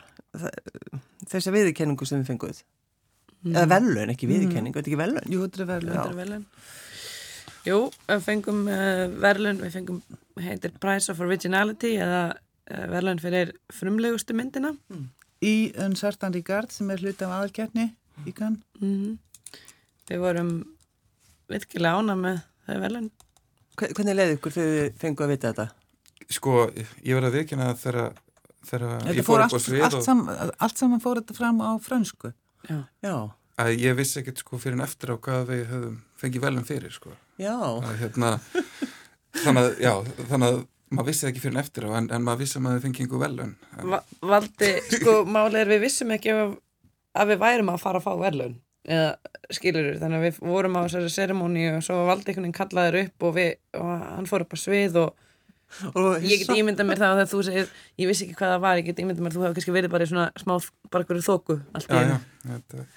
þessi 1.29 1.53
viðkenningu 1.53 2.07
sem 2.07 2.21
við 2.21 2.33
fenguð 2.33 2.61
mm. 2.61 3.53
eða 3.53 3.67
velun, 3.73 4.13
ekki 4.13 4.29
mm. 4.29 4.35
þetta 4.35 4.81
er 4.81 4.83
ekki 4.83 4.99
velun 4.99 5.33
Jú, 5.33 5.45
þetta 5.45 5.63
er 5.63 5.69
velun, 5.71 6.17
velun. 6.19 6.43
Jú, 7.67 7.79
við 8.09 8.25
fengum 8.25 8.59
uh, 8.71 9.05
velun 9.25 9.63
við 9.63 9.77
fengum, 9.77 10.01
heitir 10.39 10.75
Price 10.81 11.11
of 11.11 11.21
Originality 11.23 11.95
eða 11.99 12.21
uh, 12.33 12.83
velun 12.93 13.21
fyrir 13.21 13.55
frumlegustu 13.73 14.37
myndina 14.37 14.73
mm. 14.75 15.07
Í 15.45 15.71
Unsartan 15.79 16.35
Rigard 16.35 16.73
sem 16.75 16.89
er 16.91 17.01
hlut 17.03 17.21
af 17.23 17.31
aðalkerni 17.37 17.89
í 18.27 18.35
kann 18.35 18.59
-hmm. 18.81 19.17
Við 20.09 20.19
vorum 20.19 20.51
virkilega 21.47 22.01
ána 22.01 22.15
með 22.19 22.41
þau 22.67 22.79
velun 22.85 23.11
Hvernig 23.79 24.15
leiði 24.15 24.35
ykkur 24.35 24.51
þegar 24.51 24.73
þið 24.75 24.97
fengu 24.99 25.23
að 25.23 25.31
vita 25.31 25.51
þetta? 25.53 25.78
Sko, 26.29 26.67
ég 27.01 27.17
verði 27.17 27.29
að 27.29 27.37
vikina 27.39 27.71
þegar 27.79 28.11
ég 29.15 29.25
fór 29.25 29.45
upp 29.45 29.55
á 29.55 29.59
svið 29.59 29.85
allt, 29.87 29.97
og... 29.97 30.05
sam, 30.05 30.25
allt 30.29 30.77
saman 30.77 31.01
fór 31.01 31.21
þetta 31.21 31.37
fram 31.37 31.61
á 31.63 31.71
fransku 31.81 32.33
Já, 32.67 32.83
já. 33.01 33.15
Að 33.59 33.73
ég 33.79 33.95
vissi 33.97 34.19
ekkert 34.21 34.39
sko 34.39 34.59
fyrir 34.59 34.77
en 34.77 34.85
eftir 34.85 35.11
á 35.11 35.15
hvað 35.19 35.49
við 35.51 35.63
höfum 35.71 35.95
fengið 36.19 36.43
velum 36.45 36.65
fyrir 36.67 36.93
sko. 36.95 37.11
Já. 37.39 37.55
Að, 37.55 37.89
hérna, 37.99 38.29
þannig, 39.35 39.61
að, 39.63 39.69
já, 39.83 39.93
þannig 40.29 40.47
að 40.47 40.59
maður 40.89 41.09
vissi 41.11 41.27
ekki 41.29 41.43
fyrir 41.43 41.55
en 41.55 41.61
eftir 41.61 41.87
á 41.87 41.89
en, 41.99 42.09
en 42.15 42.25
maður 42.25 42.43
vissi 42.43 42.57
að 42.59 42.65
maður 42.65 42.83
fengið 42.85 43.05
einhver 43.05 43.21
velun 43.23 43.53
Va 43.91 43.99
Valdi, 44.31 44.71
sko, 44.95 45.15
málið 45.35 45.61
er 45.61 45.71
við 45.73 45.83
vissum 45.85 46.13
ekki 46.15 46.33
að, 46.33 46.55
að 47.19 47.31
við 47.33 47.41
værum 47.43 47.71
að 47.73 47.83
fara 47.83 48.01
að 48.01 48.07
fá 48.07 48.23
velun 48.23 48.55
eða 48.89 49.09
skilur 49.53 49.89
þannig 49.99 50.17
að 50.17 50.25
við 50.25 50.39
vorum 50.49 50.77
á 50.79 50.81
þessari 50.85 51.11
seremóni 51.13 51.65
og 51.75 51.83
svo 51.85 51.99
valdi 52.07 52.31
einhvern 52.31 52.47
veginn 52.47 52.57
kallaður 52.57 52.99
upp 53.03 53.27
og, 53.27 53.35
við, 53.35 53.51
og 53.77 53.91
hann 53.91 54.29
fór 54.29 54.45
upp 54.45 54.55
á 54.55 54.59
svið 54.63 54.97
og 55.03 55.27
ég 56.25 56.41
get 56.43 56.55
ímynda 56.57 56.85
mér 56.87 57.01
það 57.01 57.21
að 57.23 57.31
þú 57.33 57.41
segir 57.45 57.67
ég 58.01 58.09
vissi 58.09 58.25
ekki 58.25 58.37
hvað 58.39 58.53
það 58.55 58.63
var, 58.65 58.79
ég 58.81 58.87
get 58.89 59.01
ímynda 59.03 59.25
mér 59.25 59.35
þú 59.35 59.43
hefði 59.45 59.59
kannski 59.59 59.75
verið 59.75 59.93
bara 59.93 60.07
í 60.07 60.09
svona 60.09 60.25
smá, 60.41 60.55
bara 60.89 61.07
hverju 61.09 61.25
þóku 61.27 61.59
allt 61.77 61.93
í 61.93 61.99
enn 61.99 62.87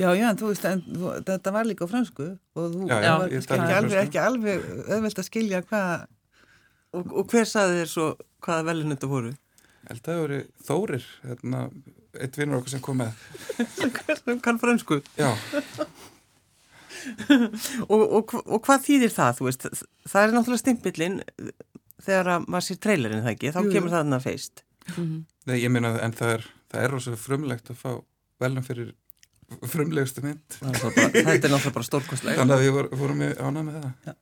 Já, 0.00 0.08
já, 0.16 0.24
en 0.30 0.38
þú 0.40 0.48
veist, 0.48 0.64
en, 0.64 0.80
þú, 0.88 1.10
þetta 1.26 1.52
var 1.52 1.66
líka 1.68 1.84
á 1.84 1.92
fransku 1.92 2.26
og 2.56 2.70
þú 2.72 2.86
já, 2.88 2.96
já, 3.04 3.10
var 3.20 3.34
ekki 3.36 3.74
alveg, 3.76 3.96
ekki 4.06 4.20
alveg 4.22 4.62
öðvöld 4.86 5.20
að 5.20 5.26
skilja 5.26 5.60
hvað 5.68 6.06
og, 6.96 7.10
og 7.12 7.26
hver 7.28 7.48
saði 7.48 7.82
þér 7.82 7.90
svo 7.92 8.06
hvaða 8.46 8.66
velin 8.70 8.94
þetta 8.94 9.10
voru? 9.10 9.34
Ég 9.34 9.90
held 9.90 10.00
að 10.00 10.08
það 10.08 10.22
voru 10.22 10.40
Þórir 10.70 11.10
hérna, 11.26 11.60
eitt 12.16 12.40
vinnur 12.40 12.60
okkur 12.60 12.72
sem 12.72 12.84
kom 12.84 13.02
með. 13.02 13.20
Sem 14.24 14.40
kann 14.44 14.62
fransku 14.62 15.02
Já. 15.20 15.34
Og, 17.88 18.02
og, 18.02 18.32
og 18.44 18.58
hvað 18.66 18.82
þýðir 18.84 19.12
það, 19.14 19.38
þú 19.38 19.46
veist? 19.46 19.62
Það 20.10 20.22
er 20.22 20.34
náttúrulega 20.34 20.60
stimpillin 20.60 21.14
þegar 22.06 22.32
að 22.34 22.48
maður 22.48 22.66
sér 22.66 22.80
trailerinn 22.86 23.22
það 23.24 23.34
ekki, 23.34 23.52
þá 23.54 23.60
Jú. 23.60 23.72
kemur 23.74 23.92
það 23.92 24.02
þarna 24.02 24.20
feist. 24.24 24.64
Mm 24.90 24.96
-hmm. 24.96 25.20
Nei, 25.50 25.56
ég 25.60 25.70
minna 25.70 25.92
en 26.00 26.16
það 26.16 26.34
er, 26.38 26.48
það 26.72 26.84
er 26.84 26.94
rosa 26.94 27.16
frumlegt 27.16 27.70
að 27.70 27.80
fá 27.80 27.90
velum 28.40 28.66
fyrir 28.66 28.92
frumlegustu 29.66 30.22
mynd. 30.24 30.58
Bara, 30.62 30.90
þetta 30.94 31.22
er 31.22 31.52
náttúrulega 31.52 31.72
bara 31.74 31.86
stórkostlega. 31.86 32.38
Þannig 32.38 32.56
að 32.56 32.64
við 32.64 32.76
vor, 32.76 32.90
vorum 33.00 33.24
í 33.26 33.30
ánað 33.34 33.64
með 33.66 33.80
það. 33.80 33.90
Já. 34.06 34.14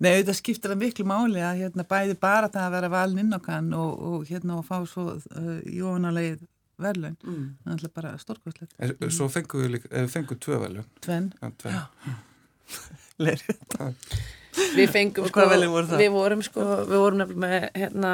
Nei, 0.00 0.10
þetta 0.10 0.34
skiptir 0.36 0.72
að 0.72 0.82
miklu 0.82 1.04
máli 1.08 1.42
að 1.44 1.62
hérna 1.62 1.84
bæði 1.88 2.16
bara 2.20 2.48
það 2.52 2.66
að 2.66 2.76
vera 2.76 2.92
valin 2.92 3.22
inn 3.24 3.40
kann 3.44 3.72
og, 3.76 4.04
og 4.10 4.28
hérna 4.28 4.60
að 4.60 4.68
fá 4.68 4.76
svo 4.88 5.06
uh, 5.16 5.50
jónalegið 5.68 6.46
velun. 6.80 7.18
Mm. 7.24 7.44
Það 7.64 7.84
er 7.88 7.92
bara 7.96 8.14
stórkostlega. 8.20 9.10
Svo 9.12 9.28
fengum 9.32 9.64
við 9.64 9.76
líka, 9.76 9.92
við 9.92 10.10
fengum 10.12 10.40
tvö 10.46 10.60
velun. 10.64 10.88
Tvenn. 11.04 11.30
Ja, 11.42 11.52
tvenn. 11.62 12.16
Leirið. 13.22 13.62
Við 14.76 14.92
fengum 14.92 15.28
sko, 15.28 15.46
við 15.50 16.10
vorum 16.14 16.44
sko, 16.44 16.64
við 16.86 17.02
vorum 17.02 17.20
nefnilega 17.20 17.42
með 17.42 17.66
hérna, 17.76 18.12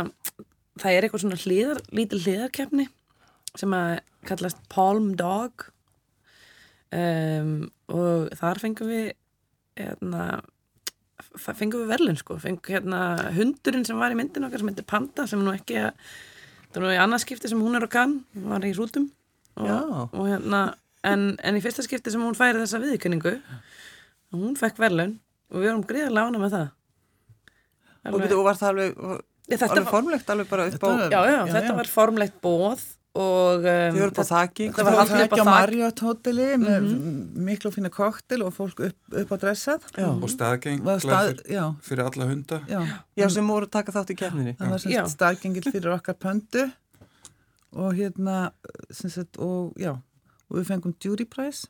það 0.81 0.97
er 0.97 1.07
eitthvað 1.07 1.25
svona 1.25 1.41
hliðar, 1.43 1.83
lítil 1.95 2.21
hliðarkefni 2.23 2.89
sem 3.59 3.77
að 3.77 3.93
kallast 4.29 4.63
Palm 4.73 5.13
Dog. 5.19 5.69
Um, 6.93 7.71
og 7.89 8.33
þar 8.37 8.61
fengum 8.61 8.91
við 8.93 9.13
hérna 9.81 10.43
fengum 11.31 11.85
við 11.85 11.93
verðlun 11.95 12.19
sko, 12.21 12.37
fengum 12.43 12.75
hérna 12.75 13.31
hundurinn 13.33 13.87
sem 13.89 13.99
var 14.01 14.13
í 14.13 14.19
myndin 14.19 14.45
okkar 14.45 14.61
sem 14.61 14.71
heitir 14.73 14.89
Panda 14.89 15.27
sem 15.31 15.41
nú 15.41 15.55
ekki 15.55 15.79
að, 15.81 15.97
það 16.69 16.79
var 16.79 16.85
nú 16.85 16.93
í 16.93 17.01
annarskipti 17.07 17.49
sem 17.49 17.63
hún 17.63 17.79
er 17.79 17.87
á 17.89 17.91
kann, 17.93 18.19
hún 18.37 18.51
var 18.53 18.67
í 18.69 18.75
rútum 18.77 19.09
og, 19.57 19.69
og 20.13 20.29
hérna 20.29 20.63
en, 21.09 21.33
en 21.43 21.59
í 21.59 21.63
fyrsta 21.65 21.85
skipti 21.87 22.13
sem 22.13 22.23
hún 22.23 22.37
færi 22.39 22.61
þessa 22.63 22.81
viðkynningu 22.83 23.35
hún 24.37 24.57
fekk 24.59 24.81
verðlun 24.83 25.17
og 25.53 25.61
við 25.61 25.69
vorum 25.69 25.85
greiðarlega 25.89 26.31
ána 26.31 26.41
með 26.41 26.57
það. 26.57 26.73
Alveg, 28.03 28.35
og 28.35 28.49
var 28.49 28.59
það 28.59 28.73
alveg, 28.73 29.05
alveg 29.69 29.93
formlegt 29.93 30.33
alveg 30.33 30.51
bara 30.51 30.67
upp 30.73 30.83
á 30.83 30.91
já, 30.91 31.07
já, 31.13 31.21
já, 31.31 31.43
þetta 31.53 31.77
var 31.79 31.91
formlegt 31.93 32.41
bóð 32.43 32.83
og 33.13 33.67
um, 33.69 33.69
þið 33.69 33.99
voru 34.01 34.15
på 34.17 34.25
þakki 34.25 34.67
það 34.73 34.89
var 34.89 34.99
alltaf 35.03 35.23
upp 35.27 35.35
á 35.37 35.45
Marriott 35.47 36.03
hoteli 36.03 36.47
með 36.57 36.79
mm 36.79 36.87
-hmm. 36.89 37.41
miklu 37.49 37.71
fina 37.75 37.91
koktel 37.93 38.43
og 38.43 38.55
fólk 38.57 38.81
upp, 38.89 39.01
upp 39.23 39.33
á 39.33 39.37
dressað. 39.45 39.85
Og 40.01 40.31
staðgeng 40.33 40.81
stað, 41.05 41.43
fyrir 41.85 42.05
alla 42.07 42.29
hunda. 42.31 42.63
Já, 43.17 43.29
sem 43.29 43.49
voru 43.49 43.69
taka 43.69 43.93
þátt 43.93 44.15
í 44.15 44.17
kemninni 44.17 44.57
það 44.59 44.73
var 44.73 45.11
staðgengil 45.15 45.67
fyrir 45.69 45.93
okkar 45.93 46.17
pöndu 46.17 46.71
og 47.73 47.95
hérna 47.95 48.51
sagt, 48.91 49.37
og 49.39 49.77
já 49.77 49.93
og 50.53 50.59
við 50.61 50.69
fengum 50.69 50.95
jury 51.01 51.25
prize 51.25 51.69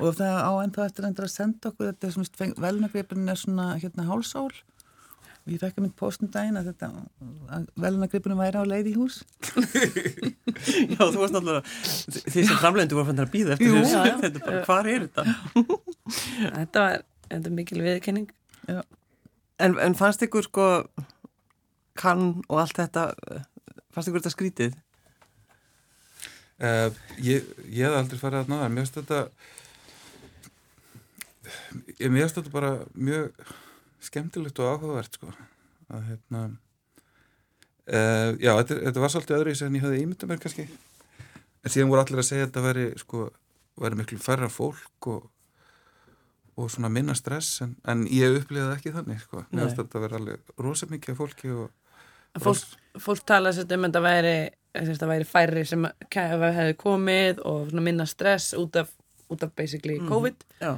og 0.00 0.16
það 0.16 0.36
á 0.40 0.52
ennþá 0.62 0.84
eftir 0.88 1.08
endur 1.08 1.28
að 1.28 1.34
senda 1.34 1.72
okkur 1.72 1.90
þetta 1.90 2.08
er 2.08 2.14
svona 2.16 2.52
velnagripurinn 2.64 3.32
er 3.32 3.40
svona 3.40 3.66
hérna 3.82 4.06
hálsól 4.08 4.52
og 5.42 5.50
ég 5.50 5.58
fekk 5.58 5.78
að 5.80 5.84
mynd 5.84 5.94
postum 5.98 6.30
daginn 6.30 6.58
að 6.60 6.68
þetta 6.70 6.88
velnagripurinn 7.82 8.38
væri 8.38 8.60
á 8.62 8.64
leið 8.68 8.90
í 8.92 8.94
hús. 8.94 9.16
Já, 10.94 11.00
þú 11.02 11.18
varst 11.18 11.34
náttúrulega 11.34 11.62
því 12.30 12.44
sem 12.46 12.60
framlegundu 12.60 12.98
voru 12.98 13.08
fann 13.10 13.24
að 13.24 13.32
býða 13.32 13.56
eftir 13.56 13.74
þessu. 13.74 14.02
þetta 14.22 14.30
er 14.30 14.44
bara, 14.46 14.60
hvað 14.68 14.90
er 14.92 15.06
þetta? 15.08 15.24
þetta 16.60 16.84
var, 16.86 17.06
þetta 17.26 17.50
er 17.50 17.56
mikil 17.58 17.82
viðkenning 17.82 18.30
En, 19.62 19.76
en 19.78 19.94
fannst 19.98 20.22
ykkur 20.24 20.46
sko 20.46 20.66
kann 21.98 22.28
og 22.48 22.62
allt 22.62 22.78
þetta 22.78 23.08
fannst 23.92 24.08
ykkur 24.08 24.22
þetta 24.22 24.34
skrítið? 24.34 24.78
Uh, 26.62 26.94
ég, 27.18 27.46
ég 27.66 27.82
hef 27.88 27.98
aldrei 27.98 28.20
farið 28.20 28.44
að 28.44 28.52
náða 28.52 28.70
mér 28.70 28.86
finnst 28.86 28.98
þetta 29.00 29.20
ég 31.98 32.12
finnst 32.12 32.38
þetta 32.38 32.52
bara 32.52 32.72
mjög 32.94 33.32
skemmtilegt 34.02 34.60
og 34.62 34.76
áhugavert 34.76 35.18
sko. 35.18 35.32
Að 35.92 36.06
hérna 36.10 36.40
uh, 36.46 38.30
já, 38.40 38.52
þetta, 38.60 38.78
þetta 38.88 39.04
var 39.04 39.12
svolítið 39.14 39.38
öðru 39.38 39.54
en 39.66 39.76
ég 39.78 39.86
hafði 39.86 40.00
ímyndað 40.04 40.32
mér 40.32 40.42
kannski. 40.42 40.66
En 41.62 41.74
síðan 41.74 41.92
voru 41.92 42.02
allir 42.02 42.22
að 42.22 42.28
segja 42.28 42.46
að 42.46 42.50
þetta 42.50 42.64
veri 42.66 42.86
sko, 42.98 43.28
veri 43.82 44.00
miklu 44.00 44.18
færra 44.22 44.48
fólk 44.50 45.10
og, 45.12 45.28
og 46.58 46.72
svona 46.72 46.90
minna 46.92 47.14
stress 47.18 47.62
en, 47.64 47.76
en 47.88 48.06
ég 48.10 48.40
upplýði 48.40 48.72
ekki 48.74 48.94
þannig 48.96 49.22
sko. 49.22 49.44
Mér 49.50 49.68
finnst 49.68 49.82
þetta 49.82 50.00
að 50.00 50.08
vera 50.08 50.20
alveg 50.20 50.56
rosa 50.66 50.90
mikið 50.90 51.20
fólki 51.20 51.54
og 51.54 51.70
Fólk, 52.40 52.62
fólk 52.96 53.26
tala 53.28 53.50
sér 53.52 53.74
um 53.76 53.82
að 53.84 53.98
það 53.98 54.04
væri, 54.06 54.36
að 54.80 55.02
væri 55.10 55.24
færri 55.28 55.64
sem 55.68 55.82
hefði 56.14 56.76
komið 56.80 57.42
og 57.44 57.74
minna 57.76 58.06
stress 58.08 58.54
út 58.56 58.78
af, 58.80 58.88
út 59.28 59.44
af 59.44 59.52
basically 59.52 59.98
COVID. 60.08 60.38
Mm, 60.40 60.62
Já 60.64 60.72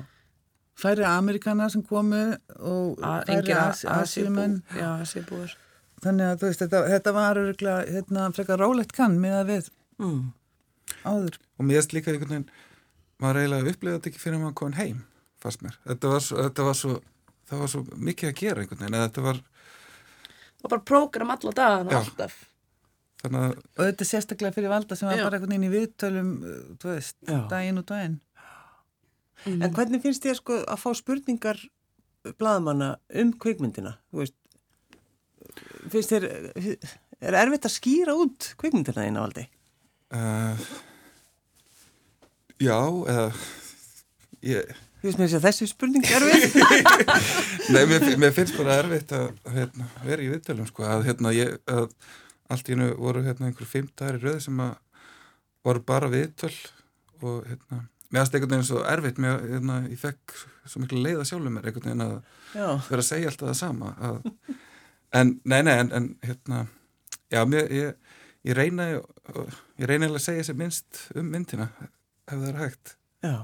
færi 0.78 1.06
Amerikanar 1.08 1.72
sem 1.72 1.84
komu 1.86 2.24
og 2.58 3.00
færi 3.28 3.54
Asíubúar. 3.98 5.56
Þannig 6.04 6.30
að 6.34 6.42
veist, 6.44 6.60
þetta, 6.60 6.84
þetta 6.90 7.12
var 7.16 7.40
örgulega 7.40 7.84
hérna, 7.88 8.28
frekar 8.36 8.60
rólegt 8.60 8.92
kann 8.96 9.16
með 9.22 9.38
að 9.38 9.50
við 9.52 9.68
mm. 10.02 10.22
áður. 11.06 11.38
Og 11.56 11.68
mér 11.68 11.80
erst 11.80 11.94
líka 11.96 12.12
einhvern 12.12 12.34
veginn 12.34 12.48
maður 13.22 13.40
eiginlega 13.40 13.72
upplegði 13.72 13.98
þetta 13.98 14.10
ekki 14.10 14.22
fyrir 14.22 14.38
að 14.38 14.44
maður 14.44 14.56
kom 14.60 14.78
heim 14.78 15.02
fannst 15.44 15.64
mér, 15.64 15.76
þetta 15.88 16.10
var 16.12 16.24
svo, 16.24 16.40
þetta 16.40 16.66
var 16.68 16.78
svo 16.78 16.94
það 17.44 17.62
var 17.62 17.70
svo 17.74 17.84
mikið 18.08 18.30
að 18.30 18.40
gera 18.40 18.64
einhvern 18.64 18.82
veginn 18.82 18.98
þetta 18.98 19.24
var 19.24 19.40
og 20.64 20.72
bara 20.72 20.84
prógram 20.90 21.32
alla 21.34 21.54
dagan 21.56 21.90
og 21.90 21.96
alltaf. 21.98 22.36
Að, 23.24 23.56
og 23.56 23.80
þetta 23.80 24.04
er 24.04 24.08
sérstaklega 24.08 24.56
fyrir 24.56 24.72
valda 24.72 24.96
sem 24.96 25.08
var 25.08 25.20
bara 25.22 25.38
einhvern 25.38 25.54
veginn 25.54 25.68
í 25.68 25.72
viðtölum 25.72 26.30
þú 26.80 26.90
veist, 26.90 27.18
daginn 27.52 27.80
og 27.80 27.86
daginn 27.88 28.18
mm. 29.44 29.60
En 29.60 29.74
hvernig 29.74 30.02
finnst 30.04 30.24
þér 30.24 30.38
sko 30.40 30.60
að 30.62 30.80
fá 30.82 30.88
spurningar 30.98 31.60
bladamanna 32.38 32.94
um 33.20 33.34
kveikmyndina? 33.40 33.96
Finnst 35.92 36.14
þér, 36.14 36.28
er 37.20 37.38
erfitt 37.42 37.68
að 37.68 37.76
skýra 37.76 38.16
út 38.18 38.54
kveikmyndina 38.60 39.04
þín 39.04 39.20
á 39.20 39.22
aldi? 39.26 39.46
Uh, 40.14 40.66
já, 42.62 42.78
eða 43.12 43.28
ég... 44.46 44.74
Þú 45.04 45.10
veist 45.10 45.18
mér 45.20 45.32
að 45.36 45.44
þessi 45.44 45.66
spurning 45.68 46.04
er 46.08 46.24
erfitt? 46.24 46.54
Nei, 47.74 47.82
mér, 47.90 48.06
mér 48.22 48.30
finnst 48.32 48.56
bara 48.56 48.78
erfitt 48.80 49.10
að 49.12 49.34
hérna, 49.52 49.88
vera 50.00 50.24
í 50.24 50.30
viðtölum 50.32 50.68
sko, 50.70 50.86
að 50.88 51.10
hérna 51.10 51.32
ég, 51.36 51.58
að 51.68 51.90
allt 52.48 52.70
í 52.70 52.72
hennu 52.72 52.94
voru 52.96 53.24
hérna 53.26 53.50
einhverjum 53.50 53.72
fimm 53.72 53.90
dagar 53.92 54.16
í 54.16 54.22
rauð 54.22 54.38
sem 54.46 54.62
að 54.64 54.78
voru 55.64 55.82
bara 55.84 56.08
viðtöl 56.12 56.54
og 57.20 57.44
hérna 57.50 57.82
mér 58.14 58.22
aðst 58.22 58.36
einhvern 58.36 58.52
veginn 58.54 58.68
svo 58.68 58.82
erfitt 58.86 59.16
mér, 59.22 59.40
hérna, 59.50 59.80
ég 59.90 59.98
fekk 59.98 60.36
svo 60.70 60.82
miklu 60.82 61.00
leiða 61.02 61.24
sjálfur 61.26 61.50
mér 61.50 61.66
einhvern 61.66 61.88
veginn 61.90 62.04
að 62.04 62.12
vera 62.86 63.02
að 63.02 63.08
segja 63.08 63.32
alltaf 63.32 63.50
það 63.50 63.56
sama 63.58 63.94
að, 64.08 64.20
en, 65.18 65.32
nei, 65.42 65.58
nei, 65.66 65.74
en, 65.74 65.90
en 65.98 66.06
hérna, 66.22 66.60
já, 67.34 67.40
mér, 67.50 67.72
ég, 67.74 68.14
ég 68.46 68.58
reyna 68.58 68.86
ég 68.94 69.88
reyna 69.90 70.12
að 70.12 70.22
segja 70.22 70.46
sér 70.46 70.60
minnst 70.60 71.02
um 71.18 71.26
myndina 71.32 71.72
ef 71.82 72.36
það 72.36 72.46
er 72.52 72.60
hægt. 72.62 72.94
Já, 73.24 73.34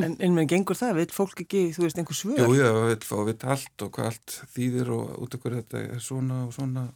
en, 0.00 0.16
en 0.16 0.38
mér 0.38 0.48
gengur 0.50 0.78
það, 0.78 1.02
veit 1.02 1.14
fólk 1.14 1.44
ekki, 1.44 1.66
þú 1.76 1.84
veist, 1.84 2.00
einhver 2.00 2.18
svör? 2.18 2.40
Jú, 2.40 2.56
já, 2.56 2.70
við 2.88 3.06
fá 3.06 3.14
að 3.20 3.28
vita 3.28 3.52
allt 3.54 3.86
og 3.86 3.92
hvað 3.98 4.10
allt 4.10 4.38
þýðir 4.56 4.90
og 4.96 5.12
út 5.26 5.38
hverju 5.42 5.60
þetta 5.60 5.84
er 5.84 6.02
svona 6.02 6.40
og 6.46 6.56
svona. 6.56 6.88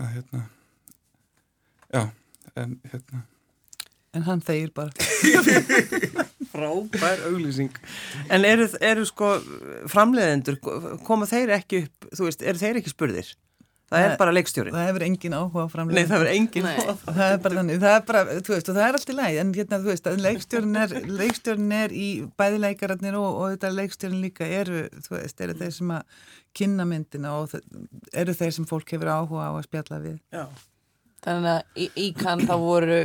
Að 0.00 0.14
hérna 0.14 0.46
já, 1.90 2.02
en 2.54 2.78
hérna 2.86 3.26
En 4.16 4.24
hann 4.26 4.40
þeir 4.42 4.72
bara. 4.74 4.90
Frábær 6.50 7.20
auglýsing. 7.28 7.76
En 8.32 8.46
eru, 8.48 8.66
eru 8.82 9.04
sko 9.06 9.36
framleiðendur, 9.90 10.58
koma 11.06 11.28
þeir 11.30 11.54
ekki 11.60 11.84
upp, 11.84 12.10
þú 12.16 12.26
veist, 12.26 12.42
eru 12.42 12.58
þeir 12.58 12.80
ekki 12.80 12.90
spurðir? 12.90 13.30
Það 13.90 14.04
er 14.06 14.12
bara 14.20 14.32
leikstjórin. 14.34 14.74
Það 14.74 14.84
hefur 14.86 15.02
engin 15.02 15.34
áhuga 15.34 15.62
á 15.66 15.68
framleiðendur. 15.70 15.98
Nei, 15.98 16.10
það 16.10 16.20
hefur 16.20 16.32
engin 16.32 16.66
áhuga. 16.68 16.94
Það 17.06 17.32
er 17.34 17.40
bara 17.44 17.58
þannig, 17.58 17.78
það 17.82 17.94
er 17.94 18.04
bara, 18.10 18.22
þú 18.30 18.54
veist, 18.54 18.68
og 18.70 18.76
það 18.76 18.84
er 18.86 18.98
allt 18.98 19.10
í 19.10 19.16
læg, 19.18 19.38
en 19.42 19.52
hérna, 19.56 19.80
þú 19.82 19.90
veist, 19.90 20.10
leikstjórin 20.26 20.80
er, 20.82 20.94
leikstjórin 21.20 21.76
er 21.78 21.94
í 21.94 22.08
bæðileikararnir 22.38 23.18
og, 23.18 23.28
og 23.30 23.54
þetta 23.54 23.72
leikstjórin 23.74 24.22
líka 24.22 24.50
eru, 24.60 24.84
þú 25.06 25.16
veist, 25.16 25.42
eru 25.46 25.56
þeir 25.58 25.74
sem 25.78 25.94
að 25.96 26.26
kynna 26.60 26.86
myndina 26.86 27.34
og 27.38 27.56
eru 28.22 28.36
þeir 28.38 28.54
sem 28.58 28.68
fólk 28.70 28.94
hefur 28.94 29.10
áhuga 29.10 29.50
á 29.50 29.52
að 29.54 29.66
spjalla 29.66 30.02
við. 30.06 30.18
Já. 30.34 30.44
Þannig 31.26 31.50
að 31.56 31.82
í, 31.82 31.90
í 32.00 32.06
kann 32.16 32.46
þá 32.46 32.54
voru 32.62 33.00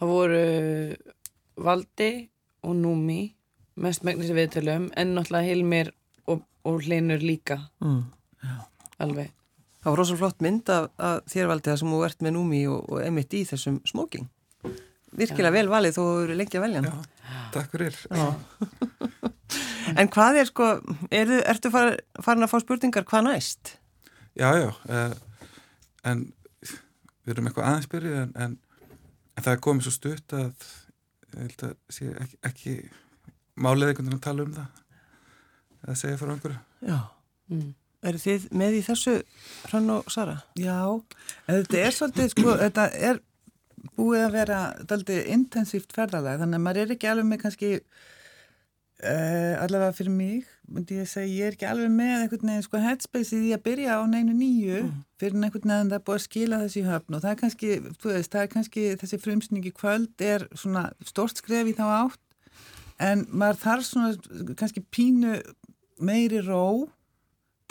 það 0.00 0.14
voru 0.14 0.44
Valdi 1.60 2.12
og 2.64 2.76
Númi 2.76 3.20
mest 3.80 4.04
megnis 4.06 4.32
viðtölum 4.34 4.88
en 4.98 5.14
náttúrulega 5.16 5.48
Hilmir 5.48 5.92
og, 6.26 6.42
og 6.64 6.80
Hlinur 6.84 7.22
líka 7.24 7.60
mm. 7.84 8.00
alveg 9.04 9.36
Það 9.80 9.88
var 9.88 9.96
rosalega 9.96 10.20
flott 10.20 10.42
mynd 10.44 10.70
af, 10.72 10.90
af 11.00 11.28
þér 11.32 11.48
Valdi 11.48 11.70
það 11.70 11.78
sem 11.80 11.92
þú 11.94 12.00
ert 12.08 12.24
með 12.24 12.34
Númi 12.36 12.60
og, 12.68 12.80
og 12.88 13.04
emitt 13.04 13.36
í 13.36 13.44
þessum 13.48 13.80
smóking 13.88 14.28
virkilega 15.16 15.50
ja. 15.50 15.56
vel 15.58 15.70
valið 15.72 15.96
þú 15.96 16.06
eru 16.24 16.38
lengi 16.38 16.58
að 16.58 16.66
velja 16.66 16.82
Já, 16.86 16.96
takk 17.56 17.76
fyrir 17.76 18.00
En 19.98 20.06
hvað 20.12 20.36
er 20.38 20.46
sko 20.46 20.66
er, 21.10 21.32
ertu 21.50 21.72
far, 21.72 21.96
farin 22.22 22.46
að 22.46 22.52
fá 22.52 22.60
spurningar 22.62 23.06
hvað 23.08 23.24
næst? 23.26 23.72
Já, 24.38 24.52
já 24.54 24.68
uh, 24.70 25.16
en 26.06 26.28
við 27.24 27.34
erum 27.34 27.48
eitthvað 27.50 27.70
aðeinsbyrju 27.72 28.12
en, 28.20 28.30
en 28.38 28.54
en 29.36 29.44
það 29.44 29.52
er 29.54 29.62
komið 29.66 29.86
svo 29.86 29.94
stutt 29.94 30.36
að 30.36 30.66
ég 31.30 31.42
held 31.44 31.64
að 31.68 31.74
sé 31.94 32.10
ekki, 32.24 32.38
ekki 32.50 32.74
málið 33.60 33.92
einhvern 33.92 34.10
veginn 34.10 34.18
að 34.18 34.26
tala 34.26 34.46
um 34.46 34.54
það 34.56 35.88
að 35.88 36.00
segja 36.02 36.20
fyrir 36.20 36.34
einhverju 36.34 36.90
Já, 36.90 36.98
mm. 37.52 37.66
eru 38.10 38.22
þið 38.24 38.46
með 38.62 38.76
í 38.76 38.84
þessu 38.88 39.16
Hrann 39.70 39.90
og 39.96 40.12
Sara? 40.12 40.36
Já, 40.58 40.78
þetta 41.48 41.82
er 41.82 41.96
svolítið 41.96 42.32
sko, 42.34 42.54
þetta 42.64 42.86
er 43.10 43.20
búið 43.96 44.24
að 44.26 44.36
vera 44.36 44.60
svolítið 44.84 45.30
intensíft 45.36 45.94
ferðalag 45.96 46.40
þannig 46.42 46.60
að 46.60 46.64
maður 46.66 46.82
er 46.84 46.96
ekki 46.96 47.10
alveg 47.10 47.30
með 47.30 47.42
kannski 47.44 47.70
Uh, 49.00 49.56
allavega 49.62 49.94
fyrir 49.96 50.12
mig 50.12 50.48
myndi 50.68 50.98
ég 50.98 51.06
að 51.06 51.12
segja, 51.14 51.32
ég 51.32 51.46
er 51.46 51.54
ekki 51.54 51.66
alveg 51.70 51.92
með 51.94 52.10
einhvern 52.18 52.50
veginn 52.50 52.64
sko 52.66 52.80
headspace 52.82 53.32
í 53.32 53.38
því 53.46 53.52
að 53.56 53.62
byrja 53.64 53.94
á 53.96 54.00
neinu 54.12 54.34
nýju 54.36 54.82
mm. 54.82 54.98
fyrir 55.16 55.38
einhvern 55.38 55.72
veginn 55.72 55.92
það 55.92 55.96
er 55.96 56.04
búið 56.04 56.18
að 56.18 56.24
skila 56.26 56.58
þessi 56.60 56.82
höfn 56.84 57.16
og 57.16 57.22
það 57.24 57.30
er 57.30 57.38
kannski, 57.40 57.70
þú 57.96 58.12
veist, 58.12 58.32
það 58.34 58.42
er 58.42 58.52
kannski 58.52 58.84
þessi 59.00 59.20
frumsningi 59.24 59.72
kvöld 59.78 60.26
er 60.26 60.44
svona 60.52 60.84
stort 61.08 61.40
skref 61.40 61.72
í 61.72 61.74
þá 61.80 61.84
átt 61.88 62.20
en 63.08 63.24
maður 63.32 63.62
þarf 63.64 63.88
svona 63.88 64.54
kannski 64.60 64.84
pínu 64.92 65.38
meiri 66.04 66.44
ró 66.44 66.66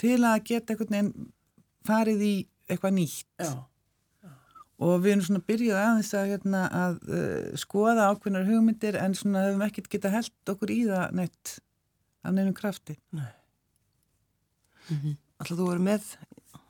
til 0.01 0.17
að 0.23 0.41
geta 0.49 0.73
einhvern 0.73 0.97
veginn 0.97 1.31
farið 1.85 2.25
í 2.25 2.35
eitthvað 2.65 2.97
nýtt 2.97 3.29
Já 3.37 3.53
og 4.79 5.01
við 5.03 5.13
erum 5.13 5.23
svona 5.27 5.45
byrjuð 5.49 5.79
aðeins 5.79 6.11
að, 6.15 6.29
hérna, 6.33 6.61
að 6.71 6.99
uh, 7.11 7.47
skoða 7.59 8.09
ákveðnar 8.13 8.47
hugmyndir 8.47 8.99
en 8.99 9.15
svona 9.17 9.47
hefum 9.47 9.65
ekkert 9.65 9.89
geta 9.91 10.11
held 10.13 10.53
okkur 10.53 10.71
í 10.73 10.79
það 10.87 11.17
neitt 11.19 11.55
af 12.23 12.35
nefnum 12.35 12.55
krafti 12.57 12.95
Nei 13.11 13.27
mm 14.89 14.99
-hmm. 15.01 15.17
Alltaf 15.39 15.57
þú 15.57 15.67
verið 15.69 15.85
með 15.87 16.03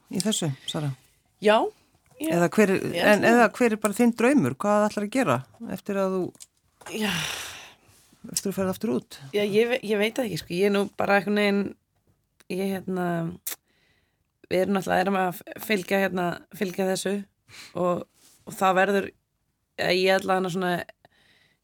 í 0.10 0.22
þessu, 0.22 0.52
Sara? 0.68 0.92
Já 1.42 1.58
ég, 2.20 2.32
eða, 2.34 2.50
hver, 2.50 2.70
ég, 2.70 3.04
en, 3.04 3.24
eða 3.24 3.50
hver 3.50 3.72
er 3.72 3.82
bara 3.82 3.94
þinn 3.94 4.16
draumur? 4.18 4.56
Hvað 4.56 4.90
ætlar 4.90 5.06
að 5.06 5.16
gera 5.16 5.44
eftir 5.70 5.96
að 5.98 6.18
þú 6.18 6.24
Já 7.00 7.14
eftir 8.28 8.52
að 8.52 8.58
ferða 8.58 8.74
aftur 8.76 8.96
út? 8.98 9.20
Já, 9.34 9.44
ég, 9.44 9.80
ég 9.86 9.98
veit 9.98 10.20
ekki, 10.20 10.40
sko, 10.42 10.54
ég 10.54 10.70
er 10.70 10.76
nú 10.76 10.90
bara 11.00 11.20
eitthvað 11.20 11.38
neginn 11.38 11.62
ég, 12.50 12.66
hérna 12.76 13.06
við 14.50 14.64
erum 14.64 14.80
alltaf 14.80 14.98
erum 14.98 15.20
að 15.20 15.42
fylgja, 15.66 16.02
hérna, 16.04 16.26
fylgja 16.58 16.88
þessu 16.90 17.16
og, 17.80 18.06
og 18.46 18.56
það 18.56 18.80
verður 18.80 19.10
ég 19.80 20.16
ætla 20.18 20.40
hana 20.40 20.52
svona 20.54 20.74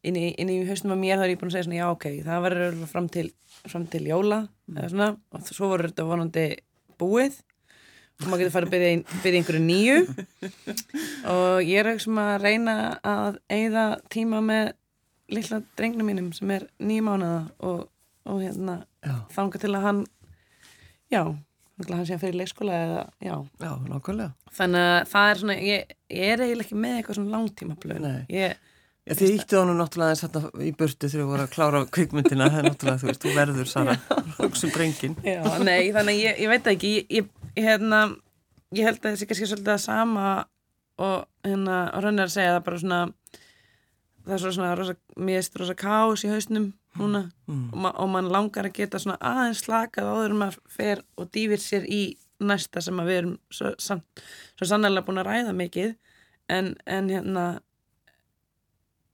inn 0.06 0.16
í, 0.18 0.28
inn 0.38 0.52
í 0.52 0.60
haustum 0.68 0.94
af 0.94 1.00
mér 1.00 1.18
þá 1.18 1.26
er 1.26 1.34
ég 1.34 1.40
búin 1.40 1.50
að 1.50 1.56
segja 1.56 1.66
svona 1.66 1.80
já 1.80 1.88
ok, 1.90 2.06
það 2.26 2.46
verður 2.46 2.78
fram 2.90 3.10
til, 3.12 3.26
fram 3.66 3.86
til 3.90 4.04
jóla 4.06 4.40
mm. 4.46 4.78
eða 4.78 4.92
svona 4.92 5.10
og 5.16 5.50
svo 5.50 5.70
voru 5.72 5.90
þetta 5.90 6.08
vonandi 6.08 6.46
búið. 7.00 7.40
Og 8.16 8.30
maður 8.30 8.46
getur 8.46 8.52
farið 8.54 8.68
að 8.68 8.74
byrja, 8.74 9.16
byrja 9.20 9.40
einhverju 9.42 9.58
nýju. 9.60 9.96
Og 11.34 11.66
ég 11.68 11.82
er 11.82 11.90
auðvitað 11.90 12.20
að 12.22 12.44
reyna 12.46 12.76
að 13.04 13.36
eigða 13.52 13.82
tíma 14.14 14.38
með 14.40 14.70
lilla 15.36 15.58
drengnum 15.76 16.08
mínum 16.08 16.30
sem 16.32 16.52
er 16.54 16.64
nýju 16.80 17.04
mánuða 17.04 17.42
og, 17.66 17.82
og 18.30 18.40
hérna 18.40 18.78
þanga 19.34 19.60
til 19.60 19.72
að 19.74 19.84
hann 19.84 20.00
já 21.12 21.22
hann 21.84 22.06
sé 22.08 22.16
að 22.16 22.22
fyrir 22.24 22.38
leikskóla 22.40 22.78
eða, 22.84 23.02
já. 23.20 23.34
Já, 23.60 23.72
nákvæmlega. 23.90 24.30
Þannig 24.56 24.86
að 24.92 25.10
það 25.12 25.30
er 25.32 25.40
svona, 25.42 25.56
ég, 25.66 25.92
ég 26.16 26.32
er 26.32 26.42
eiginlega 26.44 26.66
ekki 26.66 26.80
með 26.80 26.96
eitthvað 26.96 27.18
svona 27.20 27.34
langtíma 27.36 27.78
blöð. 27.82 28.08
Ég, 28.32 28.56
Já, 29.06 29.12
þið 29.14 29.34
íttu 29.36 29.58
ánum 29.60 29.76
náttúrulega 29.78 30.16
þess 30.18 30.62
í 30.66 30.72
burtu 30.74 31.06
þegar 31.06 31.22
þú 31.22 31.26
voru 31.30 31.44
að 31.44 31.52
klára 31.52 31.82
kvikmyndina. 31.94 32.48
Það 32.50 32.58
er 32.58 32.64
náttúrulega, 32.66 32.98
þú 33.02 33.10
veist, 33.10 33.22
þú 33.22 33.34
verður 33.36 33.68
Sara. 33.70 33.94
Hugsun 34.40 34.72
drengin 34.74 35.14
Já, 35.22 35.42
nei, 35.62 35.92
þannig 35.94 36.18
ég, 36.24 36.40
ég 36.42 36.50
veit 36.50 36.70
ekki. 36.72 36.90
Ég, 36.96 37.12
ég, 37.20 37.68
hérna, 37.68 38.00
ég 38.74 38.88
held 38.88 38.98
að 39.04 39.12
þessi 39.12 39.28
kannski 39.30 39.50
svolítið 39.52 39.74
að 39.76 39.84
sama 39.84 40.26
og 41.06 41.28
hérna, 41.46 41.78
og 41.92 42.02
raunar 42.02 42.26
að 42.26 42.34
segja 42.34 42.56
það 42.56 42.64
bara 42.66 42.82
svona 42.82 43.00
það 44.26 44.34
er 44.34 44.42
svo 44.42 44.52
svona 44.56 44.74
rosa, 44.80 44.96
mér 45.22 45.40
erst 45.40 45.58
rosa 45.60 45.76
kás 45.78 46.24
í 46.26 46.30
hausnum 46.32 46.66
núna 47.00 47.22
mm. 47.46 47.66
og, 47.72 47.78
ma 47.84 47.92
og 48.02 48.10
mann 48.12 48.30
langar 48.32 48.68
að 48.68 48.76
geta 48.80 49.00
svona 49.02 49.18
aðeins 49.20 49.62
slakað 49.64 50.10
áður 50.12 50.36
um 50.36 50.44
að 50.46 50.58
fer 50.72 51.02
og 51.16 51.30
dýfir 51.34 51.62
sér 51.62 51.86
í 51.88 52.02
næsta 52.46 52.82
sem 52.84 52.98
að 53.00 53.10
við 53.10 53.20
erum 53.22 53.36
svo, 53.50 53.72
svo, 53.80 53.98
svo 54.58 54.68
sannlega 54.68 55.06
búin 55.06 55.22
að 55.22 55.30
ræða 55.30 55.54
mikið. 55.56 55.94
En, 56.52 56.74
en 56.86 57.08
hérna 57.10 57.46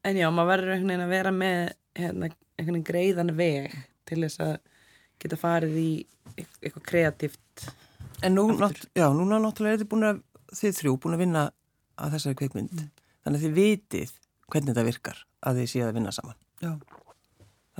en 0.05 0.18
já, 0.18 0.27
maður 0.35 0.51
verður 0.51 0.75
einhvern 0.75 0.90
veginn 0.90 1.07
að 1.07 1.14
vera 1.14 1.33
með 1.33 1.61
hérna, 1.97 2.33
einhvern 2.59 2.75
veginn 2.77 2.88
greiðan 2.88 3.37
veg 3.38 3.77
til 4.11 4.18
þess 4.25 4.42
að 4.42 4.57
geta 5.23 5.38
farið 5.38 5.79
í 5.79 5.90
eitthvað 6.37 6.85
kreatíft 6.88 7.71
En 8.23 8.37
nú, 8.37 8.47
nátt, 8.55 8.85
já, 8.95 9.09
núna 9.11 9.40
náttúrulega 9.42 9.77
er 9.77 9.83
þið 9.83 9.90
búin 9.90 10.07
að 10.07 10.21
þið 10.55 10.75
þrjú 10.79 10.92
búin 11.03 11.16
að 11.16 11.23
vinna 11.25 11.45
að 11.99 12.16
þessari 12.16 12.38
kveikmynd 12.38 12.75
mm. 12.77 12.90
þannig 13.25 13.40
að 13.40 13.47
þið 13.47 13.57
vitið 13.57 14.12
hvernig 14.53 14.71
þetta 14.71 14.85
virkar 14.87 15.23
að 15.42 15.59
þið 15.59 15.71
séu 15.73 15.87
að 15.88 15.97
vinna 15.99 16.12
saman. 16.14 16.38
Já 16.62 16.71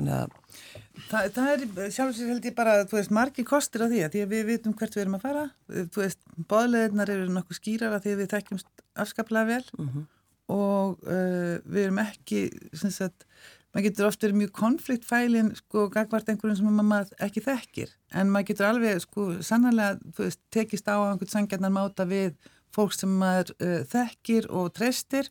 Þannig 0.03 0.17
að 0.21 0.39
Þa, 1.09 1.21
það 1.33 1.47
er 1.51 1.93
sjálfsveits 1.93 2.29
held 2.29 2.47
ég 2.47 2.55
bara, 2.57 2.73
þú 2.89 2.99
veist, 2.99 3.13
margi 3.17 3.43
kostir 3.49 3.83
á 3.85 3.89
því 3.89 4.03
að 4.05 4.13
því 4.13 4.21
að 4.23 4.33
við 4.33 4.43
vitum 4.51 4.75
hvert 4.77 4.95
við 4.97 5.03
erum 5.03 5.17
að 5.17 5.23
fara. 5.25 5.45
Þú 5.73 6.03
veist, 6.03 6.19
bóðleðinar 6.51 7.13
eru 7.15 7.31
nokkuð 7.33 7.59
skýrar 7.59 7.97
að 7.97 8.05
því 8.05 8.13
að 8.13 8.21
við 8.21 8.29
þekkjumst 8.35 8.85
afskaplega 9.03 9.49
vel. 9.49 9.65
Mm 9.79 9.89
-hmm 9.89 10.05
og 10.51 11.03
uh, 11.07 11.59
við 11.65 11.87
erum 11.87 12.01
ekki 12.03 12.43
sagt, 12.75 13.27
maður 13.73 13.87
getur 13.89 14.09
ofta 14.09 14.27
verið 14.27 14.41
mjög 14.43 14.55
konfliktfælin 14.59 15.53
sko 15.59 15.87
gagvart 15.93 16.29
einhverjum 16.29 16.59
sem 16.59 16.81
maður 16.83 17.13
ekki 17.27 17.45
þekkir. 17.47 17.95
En 18.19 18.33
maður 18.33 18.51
getur 18.51 18.69
alveg 18.69 19.03
sko 19.05 19.29
sannlega 19.45 19.97
veist, 20.19 20.43
tekist 20.55 20.91
á 20.91 20.97
einhvern 20.99 21.33
sangjarnar 21.33 21.75
máta 21.75 22.09
við 22.09 22.35
fólk 22.75 22.95
sem 22.97 23.13
maður 23.23 23.55
uh, 23.59 23.81
þekkir 23.93 24.51
og 24.51 24.73
treystir 24.77 25.31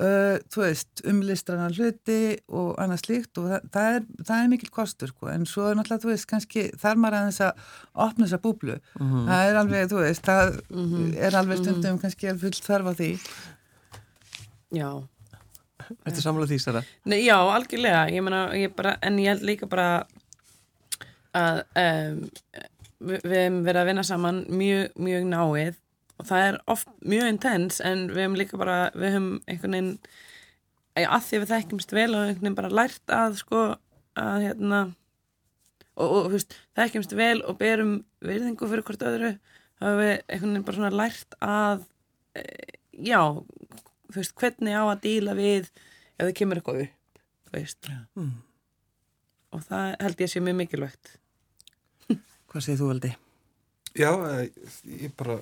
uh, 0.00 0.38
þú 0.52 0.64
veist 0.64 1.02
umlistrana 1.08 1.68
hluti 1.72 2.38
og 2.48 2.74
annað 2.80 3.02
slíkt 3.04 3.40
og 3.40 3.48
það, 3.50 3.68
það, 3.74 3.96
er, 3.96 4.06
það 4.22 4.42
er 4.42 4.50
mikil 4.52 4.70
kostur 4.72 5.12
sko 5.12 5.30
en 5.32 5.46
svo 5.48 5.68
er 5.68 5.78
náttúrulega 5.78 6.04
þú 6.04 6.12
veist 6.12 6.28
kannski 6.30 6.66
þar 6.80 7.00
maður 7.02 7.18
að 7.18 7.30
þess 7.30 7.46
að 7.46 7.70
opna 8.06 8.26
þessa 8.26 8.42
búblu 8.46 8.76
mm 8.78 9.06
-hmm. 9.06 9.30
það 9.30 9.48
er 9.48 9.60
alveg 9.62 9.90
þú 9.92 10.02
veist 10.02 10.26
það 10.26 10.60
mm 10.70 10.86
-hmm. 10.92 11.16
er 11.26 11.38
alveg 11.40 11.58
stundum 11.58 11.80
mm 11.80 11.96
-hmm. 11.96 12.02
kannski 12.02 12.38
fullt 12.44 12.64
þarf 12.64 12.86
á 12.86 12.92
því 13.00 13.10
Já 14.72 15.02
Þetta 15.82 16.20
samla 16.20 16.46
því 16.46 16.58
Sara? 16.58 16.82
Nei, 17.04 17.24
já, 17.26 17.36
algjörlega 17.36 18.08
ég 18.10 18.22
meina, 18.22 18.54
ég 18.54 18.74
bara, 18.76 18.96
en 19.02 19.18
ég 19.18 19.28
held 19.28 19.42
líka 19.42 19.66
bara 19.66 20.06
að 21.34 21.62
um, 21.74 22.30
við, 23.02 23.20
við 23.24 23.38
hefum 23.38 23.62
verið 23.66 23.80
að 23.80 23.88
vinna 23.90 24.04
saman 24.06 24.44
mjög, 24.48 24.92
mjög 24.96 25.26
náið 25.32 25.81
og 26.22 26.28
það 26.28 26.48
er 26.48 26.58
oft 26.70 26.90
mjög 27.02 27.30
intens 27.32 27.80
en 27.82 28.06
við 28.12 28.22
hefum 28.22 28.38
líka 28.38 28.58
bara, 28.60 28.76
við 28.94 29.16
hefum 29.16 29.30
einhvern 29.50 29.76
veginn 29.76 29.94
að 31.02 31.24
því 31.26 31.40
við 31.42 31.52
þekkjumst 31.52 31.94
vel 31.96 32.10
og 32.10 32.20
einhvern 32.20 32.44
veginn 32.44 32.58
bara 32.60 32.74
lært 32.78 33.14
að 33.14 33.38
sko 33.40 33.62
að 34.22 34.44
hérna 34.46 34.82
og, 35.96 36.06
og 36.06 36.28
þú 36.28 36.34
veist, 36.36 36.54
þekkjumst 36.78 37.16
vel 37.18 37.38
og 37.42 37.58
berum 37.60 37.96
virðingu 38.22 38.68
fyrir 38.70 38.86
hvort 38.86 39.06
öðru 39.08 39.32
þá 39.34 39.86
hefur 39.88 40.02
við 40.02 40.12
einhvern 40.12 40.52
veginn 40.52 40.68
bara 40.68 40.78
svona 40.78 41.00
lært 41.02 41.38
að 41.42 41.82
e, 42.38 42.44
já 43.10 43.20
þú 43.32 44.20
veist, 44.20 44.36
hvernig 44.38 44.78
á 44.78 44.84
að 44.84 45.02
díla 45.08 45.36
við 45.38 45.72
ef 45.72 46.22
það 46.22 46.36
kemur 46.38 46.60
eitthvað 46.60 46.84
upp, 46.84 47.24
þú 47.48 47.56
veist 47.56 47.90
mm. 47.90 48.30
og 49.56 49.66
það 49.66 49.90
held 50.06 50.24
ég 50.26 50.32
sé 50.32 50.44
mjög 50.44 50.60
mikilvægt 50.62 51.16
Hvað 52.52 52.64
segir 52.66 52.82
þú 52.82 52.86
veldi? 52.90 53.08
Já, 53.96 54.10
ég 54.84 55.12
bara 55.16 55.38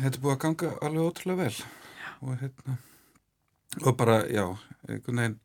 þetta 0.00 0.16
er 0.16 0.22
búið 0.24 0.34
að 0.34 0.42
ganga 0.44 0.72
alveg 0.86 1.08
ótrúlega 1.08 1.44
vel. 1.44 1.56
Já. 2.00 2.10
og 2.20 2.36
hérna 2.40 2.76
og 3.86 3.96
bara, 3.96 4.16
já, 4.26 4.44
einhvern 4.88 5.20
veginn 5.22 5.38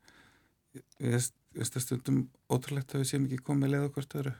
ég 1.05 1.29
veist 1.55 1.77
að 1.77 1.83
stundum 1.83 2.21
ótrúlegt 2.51 2.95
að 2.95 3.03
við 3.03 3.09
séum 3.11 3.27
ekki 3.27 3.45
komið 3.45 3.75
leða 3.75 3.91
hvort 3.95 4.15
öru 4.19 4.33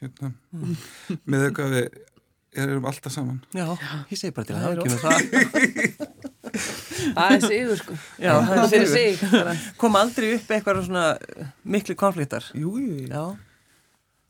hérna, 0.00 0.32
mm. 0.52 0.76
með 1.30 1.48
auka 1.48 1.68
við 1.70 1.84
erum 2.58 2.88
alltaf 2.88 3.12
saman. 3.14 3.38
Já, 3.54 3.66
ég 4.08 4.18
segi 4.18 4.34
bara 4.34 4.48
til 4.48 4.56
að 4.56 4.62
það. 5.02 5.18
Það 6.98 7.34
er 7.34 7.42
sigur 7.44 7.78
sko. 7.78 7.96
Já, 8.18 8.32
það 8.48 8.74
er 8.78 8.86
sigur. 8.90 9.50
Kom 9.78 9.98
aldrei 10.00 10.30
upp 10.38 10.48
eitthvað 10.56 10.80
svona 10.88 11.04
miklu 11.62 11.94
konfliktar. 12.00 12.48
Jújú, 12.56 13.04
já 13.06 13.22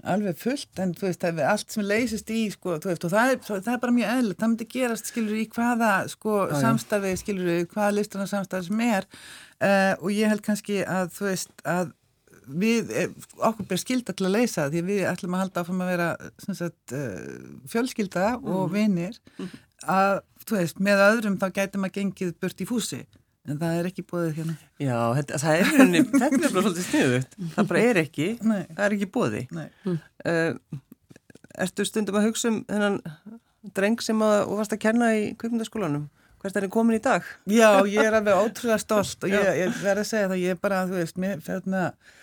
Alveg 0.06 0.37
fullt, 0.38 0.70
en 0.78 0.92
þú 0.94 1.08
veist, 1.08 1.20
það 1.24 1.40
er 1.42 1.50
allt 1.50 1.74
sem 1.74 1.82
leysist 1.82 2.28
í, 2.30 2.44
sko, 2.54 2.76
þú 2.78 2.92
veist, 2.92 3.06
og 3.08 3.11
það 3.11 3.32
er, 3.32 3.38
það 3.48 3.72
er 3.72 3.80
bara 3.82 3.94
mjög 3.96 4.12
eðlert, 4.14 4.38
það 4.38 4.52
myndi 4.52 4.66
gerast, 4.70 5.11
skilur, 5.11 5.38
í 5.40 5.46
hvaða, 5.56 5.92
sko, 6.12 6.34
samstarfi, 6.62 7.14
skilur, 7.18 7.50
hvaða 7.72 7.96
listrana 7.96 8.28
samstarfi 8.30 8.68
sem 8.70 8.84
er 8.87 9.08
uh, 9.08 9.94
og 9.98 10.12
ég 10.14 10.30
held 10.30 10.44
kannski 10.46 10.84
að, 10.87 11.11
þú 11.16 11.26
veist, 11.26 11.50
að 11.66 11.90
við, 12.48 12.92
eh, 12.94 13.28
okkur 13.44 13.68
ber 13.68 13.80
skilda 13.80 14.14
til 14.16 14.28
að 14.28 14.37
leysa 14.38 14.68
því 14.72 14.84
við 14.87 15.04
ætlum 15.11 15.34
að 15.37 15.44
halda 15.44 15.64
áfram 15.64 15.82
að 15.84 15.90
vera 15.92 16.08
sagt, 16.46 16.94
uh, 16.96 17.61
fjölskylda 17.68 18.28
og 18.38 18.68
mm. 18.68 18.74
vinir 18.76 19.18
mm. 19.37 19.50
að 19.98 20.20
þú 20.46 20.61
veist, 20.61 20.82
með 20.84 21.04
öðrum 21.11 21.38
þá 21.42 21.48
gæti 21.58 21.82
maður 21.82 21.96
gengið 21.98 22.37
burt 22.40 22.62
í 22.62 22.68
fúsi 22.68 23.02
en 23.48 23.61
það 23.61 23.78
er 23.78 23.88
ekki 23.90 24.04
bóðið 24.08 24.37
hérna. 24.40 24.56
Já, 24.82 24.98
þetta, 25.18 25.40
það 25.42 25.62
er 25.62 25.72
henni 25.78 26.02
teknilega 26.12 26.52
svolítið 26.52 26.87
sniðut 26.88 27.38
það 27.56 27.70
bara 27.72 27.87
er 27.88 28.00
ekki, 28.04 28.28
Nei. 28.42 28.61
það 28.68 28.84
er 28.87 28.96
ekki 28.98 29.11
bóðið 29.16 29.56
uh, 29.58 30.78
Ertu 31.58 31.88
stundum 31.88 32.20
að 32.20 32.28
hugsa 32.28 32.52
um 32.52 32.61
þennan 32.68 33.00
dreng 33.74 33.98
sem 34.04 34.20
að, 34.22 34.37
þú 34.46 34.61
varst 34.61 34.76
að 34.76 34.82
kenna 34.84 35.11
í 35.18 35.26
kvipmyndaskólanum 35.40 36.06
hvert 36.38 36.54
er 36.54 36.68
það 36.68 36.70
komin 36.76 37.00
í 37.00 37.02
dag? 37.02 37.24
Já, 37.50 37.82
ég 37.90 38.04
er 38.04 38.14
alveg 38.14 38.38
ótrúlega 38.38 38.78
stolt 38.78 39.24
og 39.26 39.32
ég, 39.32 39.48
ég 39.58 39.80
verði 39.82 40.04
að 40.04 40.11
segja 40.12 40.28
það, 40.30 40.42
ég 40.44 40.54
er 40.54 40.61
bara, 40.62 40.84
þú 40.87 41.00
veist, 41.00 41.18
mér 41.18 41.42
fyrir 41.42 41.66
með 41.66 41.88
að 41.88 42.16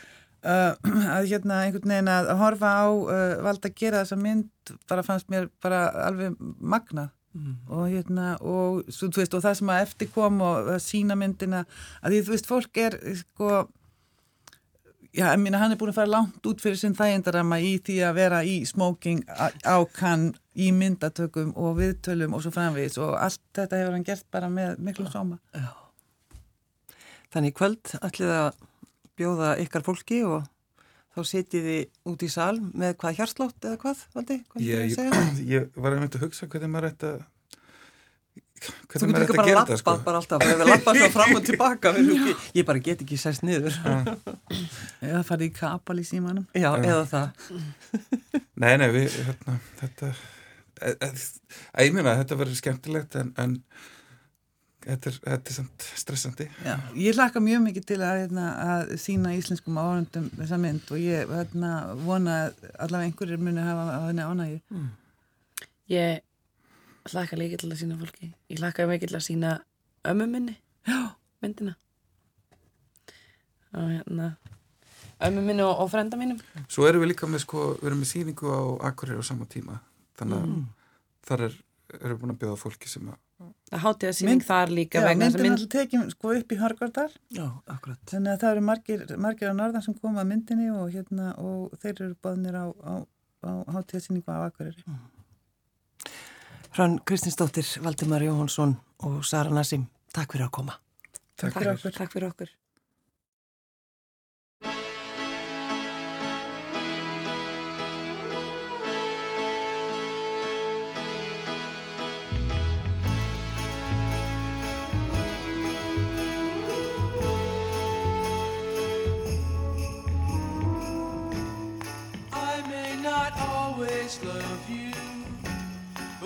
Uh, 0.45 0.75
að 1.17 1.31
hérna 1.31 1.63
einhvern 1.65 1.89
veginn 1.89 2.09
að 2.11 2.27
horfa 2.37 2.69
á 2.69 2.85
uh, 2.85 3.31
valda 3.41 3.65
að 3.71 3.79
gera 3.79 4.03
þessa 4.03 4.17
mynd 4.21 4.73
bara 4.85 5.01
fannst 5.01 5.31
mér 5.33 5.47
bara 5.63 5.87
alveg 6.05 6.35
magna 6.61 7.07
mm. 7.35 7.55
og 7.69 7.87
hérna 7.91 8.27
og, 8.41 8.83
svo, 8.89 9.11
veist, 9.15 9.35
og 9.37 9.43
það 9.45 9.57
sem 9.61 9.73
að 9.75 9.85
eftir 9.85 10.11
kom 10.15 10.41
og 10.45 10.71
að 10.75 10.83
sína 10.85 11.17
myndina 11.19 11.65
að 12.01 12.15
því 12.15 12.21
þú 12.21 12.35
veist 12.35 12.49
fólk 12.51 12.81
er 12.81 12.97
sko 13.21 13.51
já, 15.11 15.27
ég 15.29 15.39
minna 15.43 15.61
hann 15.61 15.75
er 15.75 15.79
búin 15.79 15.93
að 15.93 16.01
fara 16.01 16.13
langt 16.15 16.49
út 16.49 16.63
fyrir 16.63 16.79
sinn 16.81 16.97
þægindarama 16.97 17.61
í 17.63 17.77
því 17.85 18.01
að 18.07 18.19
vera 18.19 18.43
í 18.47 18.57
smoking 18.67 19.23
á 19.27 19.77
kann 19.95 20.31
í 20.55 20.71
myndatökum 20.75 21.55
og 21.59 21.79
viðtölum 21.79 22.35
og 22.35 22.43
svo 22.43 22.55
framvís 22.55 22.99
og 23.01 23.17
allt 23.19 23.43
þetta 23.55 23.81
hefur 23.81 23.97
hann 23.97 24.07
gert 24.07 24.29
bara 24.31 24.51
með 24.51 24.79
miklu 24.83 25.11
sóma 25.11 25.39
Já 25.55 25.73
Þannig 27.35 27.51
kvöld 27.57 27.89
ætlið 27.99 28.29
að 28.31 28.59
bjóða 29.19 29.47
ykkar 29.59 29.83
fólki 29.83 30.21
og 30.23 30.45
þá 31.15 31.21
setjið 31.27 31.65
þið 31.67 32.11
út 32.11 32.23
í 32.23 32.29
sal 32.31 32.53
með 32.63 32.93
hvað 33.01 33.17
hjarslátt 33.17 33.67
eða 33.67 33.79
hvað, 33.81 34.03
Valdi? 34.15 34.37
Ég, 34.63 34.93
ég, 34.93 35.41
ég 35.49 35.65
var 35.75 35.95
einmitt 35.95 36.15
að 36.15 36.23
hugsa 36.29 36.47
hvernig 36.47 36.71
maður 36.71 36.87
ætti 36.93 37.09
að 37.09 37.17
Þú 38.55 39.09
getur 39.09 39.25
ekki 39.25 39.35
bara 39.35 39.45
að 39.45 39.57
lappa 39.57 39.77
sko. 39.79 39.93
bara 40.05 40.19
alltaf, 40.21 40.43
það 40.43 40.61
er 40.63 40.69
lappa 40.69 40.93
svo 40.95 41.09
fram 41.13 41.33
og 41.35 41.41
tilbaka 41.49 41.91
ég 42.55 42.67
bara 42.67 42.81
get 42.83 43.01
ekki 43.03 43.17
sérst 43.19 43.43
niður. 43.45 43.75
Eða 45.03 45.23
farið 45.27 45.49
í 45.49 45.55
kapal 45.57 45.97
í 45.99 46.05
símanum. 46.07 46.45
Já, 46.55 46.69
eða 46.79 47.03
það. 47.11 47.49
Nei, 48.63 48.71
nei, 48.79 48.87
við, 48.93 49.17
hérna, 49.27 49.57
þetta 49.81 50.13
e, 50.79 50.93
e, 50.95 51.09
ég 51.83 51.91
minna, 51.91 52.15
þetta 52.21 52.37
verður 52.39 52.59
skemmtilegt 52.61 53.17
en, 53.19 53.33
en 53.41 53.57
þetta 54.85 55.11
er, 55.11 55.17
þetta 55.25 55.51
er 55.51 55.57
samt 55.57 55.87
stressandi. 55.99 56.47
Já, 56.63 56.75
ég 56.95 57.19
hlaka 57.19 57.41
mjög 57.43 57.65
mikið 57.65 57.87
til 57.89 57.97
að, 57.99 58.21
hérna, 58.23 58.45
að 58.63 58.93
sína 59.03 59.33
íslenskum 59.35 59.81
áhörndum 59.81 60.29
þessa 60.37 60.61
mynd 60.61 60.93
og 60.95 61.01
ég 61.03 61.33
hérna, 61.35 61.73
vona 62.05 62.37
allavega 62.77 63.09
einhverjir 63.09 63.43
muni 63.43 63.59
að 63.59 63.69
hafa 63.73 63.89
að 63.97 64.07
henni 64.07 64.29
ánægi 64.29 64.61
mm. 64.71 64.87
Ég 65.91 66.23
hlaka 67.11 67.39
líka 67.39 67.59
til 67.61 67.71
að 67.71 67.81
sína 67.83 67.97
fólki. 67.99 68.31
Ég 68.51 68.61
hlaka 68.61 68.87
mikið 68.89 69.11
til 69.11 69.19
að 69.19 69.27
sína 69.27 69.55
ömmu 70.05 70.27
minni. 70.31 70.57
Já. 70.85 71.15
myndina. 71.41 71.75
Og 73.73 73.89
hérna 73.91 74.35
ömmu 75.19 75.41
minni 75.41 75.63
og, 75.63 75.75
og 75.83 75.91
frenda 75.91 76.17
mínum. 76.17 76.39
Svo 76.67 76.87
erum 76.89 77.03
við 77.03 77.13
líka 77.13 77.29
með 77.29 77.45
sko, 77.45 77.67
við 77.79 77.91
erum 77.91 78.01
með 78.03 78.11
síningu 78.11 78.51
á 78.51 78.61
Akureyri 78.89 79.21
á 79.21 79.25
sama 79.25 79.47
tíma. 79.49 79.79
Þannig 80.19 80.41
að 80.41 80.49
mm. 80.49 80.65
þar 81.29 81.45
er, 81.47 81.61
erum 82.01 82.15
við 82.15 82.21
búin 82.23 82.35
að 82.35 82.41
bjóða 82.43 82.59
fólki 82.63 82.91
sem 82.91 83.07
að 83.11 83.21
að 83.75 83.81
hátíða 83.83 84.13
síning 84.15 84.37
mynd, 84.37 84.45
þar 84.47 84.71
líka 84.71 85.01
já, 85.01 85.05
vegna 85.09 85.27
myndin 85.27 85.55
alltaf 85.55 85.71
tekjum 85.73 86.03
sko 86.13 86.31
upp 86.37 86.53
í 86.53 86.57
Hörgardal 86.59 87.09
já, 87.35 87.47
akkurat. 87.73 87.99
Þannig 88.07 88.31
að 88.31 88.43
það 88.43 88.53
eru 88.53 88.63
margir, 88.69 89.03
margir 89.25 89.51
á 89.51 89.55
norðan 89.57 89.83
sem 89.83 89.97
koma 89.97 90.21
að 90.21 90.29
myndinni 90.29 90.69
og, 90.71 90.85
hérna, 90.93 91.33
og 91.41 91.73
þeir 91.81 91.93
eru 91.95 92.13
báðnir 92.23 92.55
á, 92.55 92.65
á, 92.71 92.93
á 93.43 93.51
hátíða 93.75 94.05
síningu 94.05 94.31
á 94.31 94.47
Akureyri. 94.47 94.85
Mm. 94.87 95.01
Hrann 96.75 96.97
Kristinsdóttir, 97.07 97.63
Valdimar 97.79 98.19
Jóhansson 98.19 98.73
og 99.07 99.21
Sara 99.23 99.53
Nassim, 99.55 99.85
takk 100.11 100.33
fyrir 100.35 100.49
að 100.49 100.55
koma. 100.57 100.73
Takk, 101.39 101.39
takk 101.39 101.53
fyrir 101.55 101.71
okkur. 101.71 101.93
Takk 101.95 102.11
fyrir 102.11 102.27
okkur. 102.33 102.49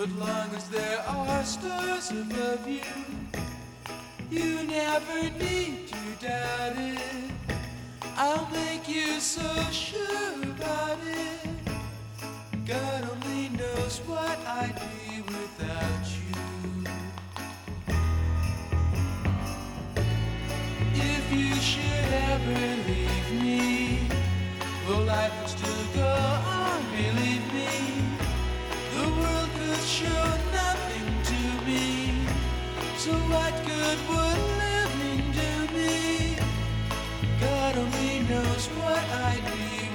But 0.00 0.12
long 0.12 0.48
as 0.56 0.66
there 0.70 0.98
are 1.06 1.44
stars 1.44 2.10
above 2.10 2.66
you, 2.66 2.80
you 4.30 4.62
never 4.62 5.28
need 5.38 5.88
to 5.88 6.26
doubt 6.26 6.78
it. 6.78 7.30
I'll 8.16 8.48
make 8.50 8.88
you 8.88 9.20
so 9.20 9.42
sure. 9.70 10.19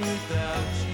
without 0.06 0.80
you. 0.82 0.85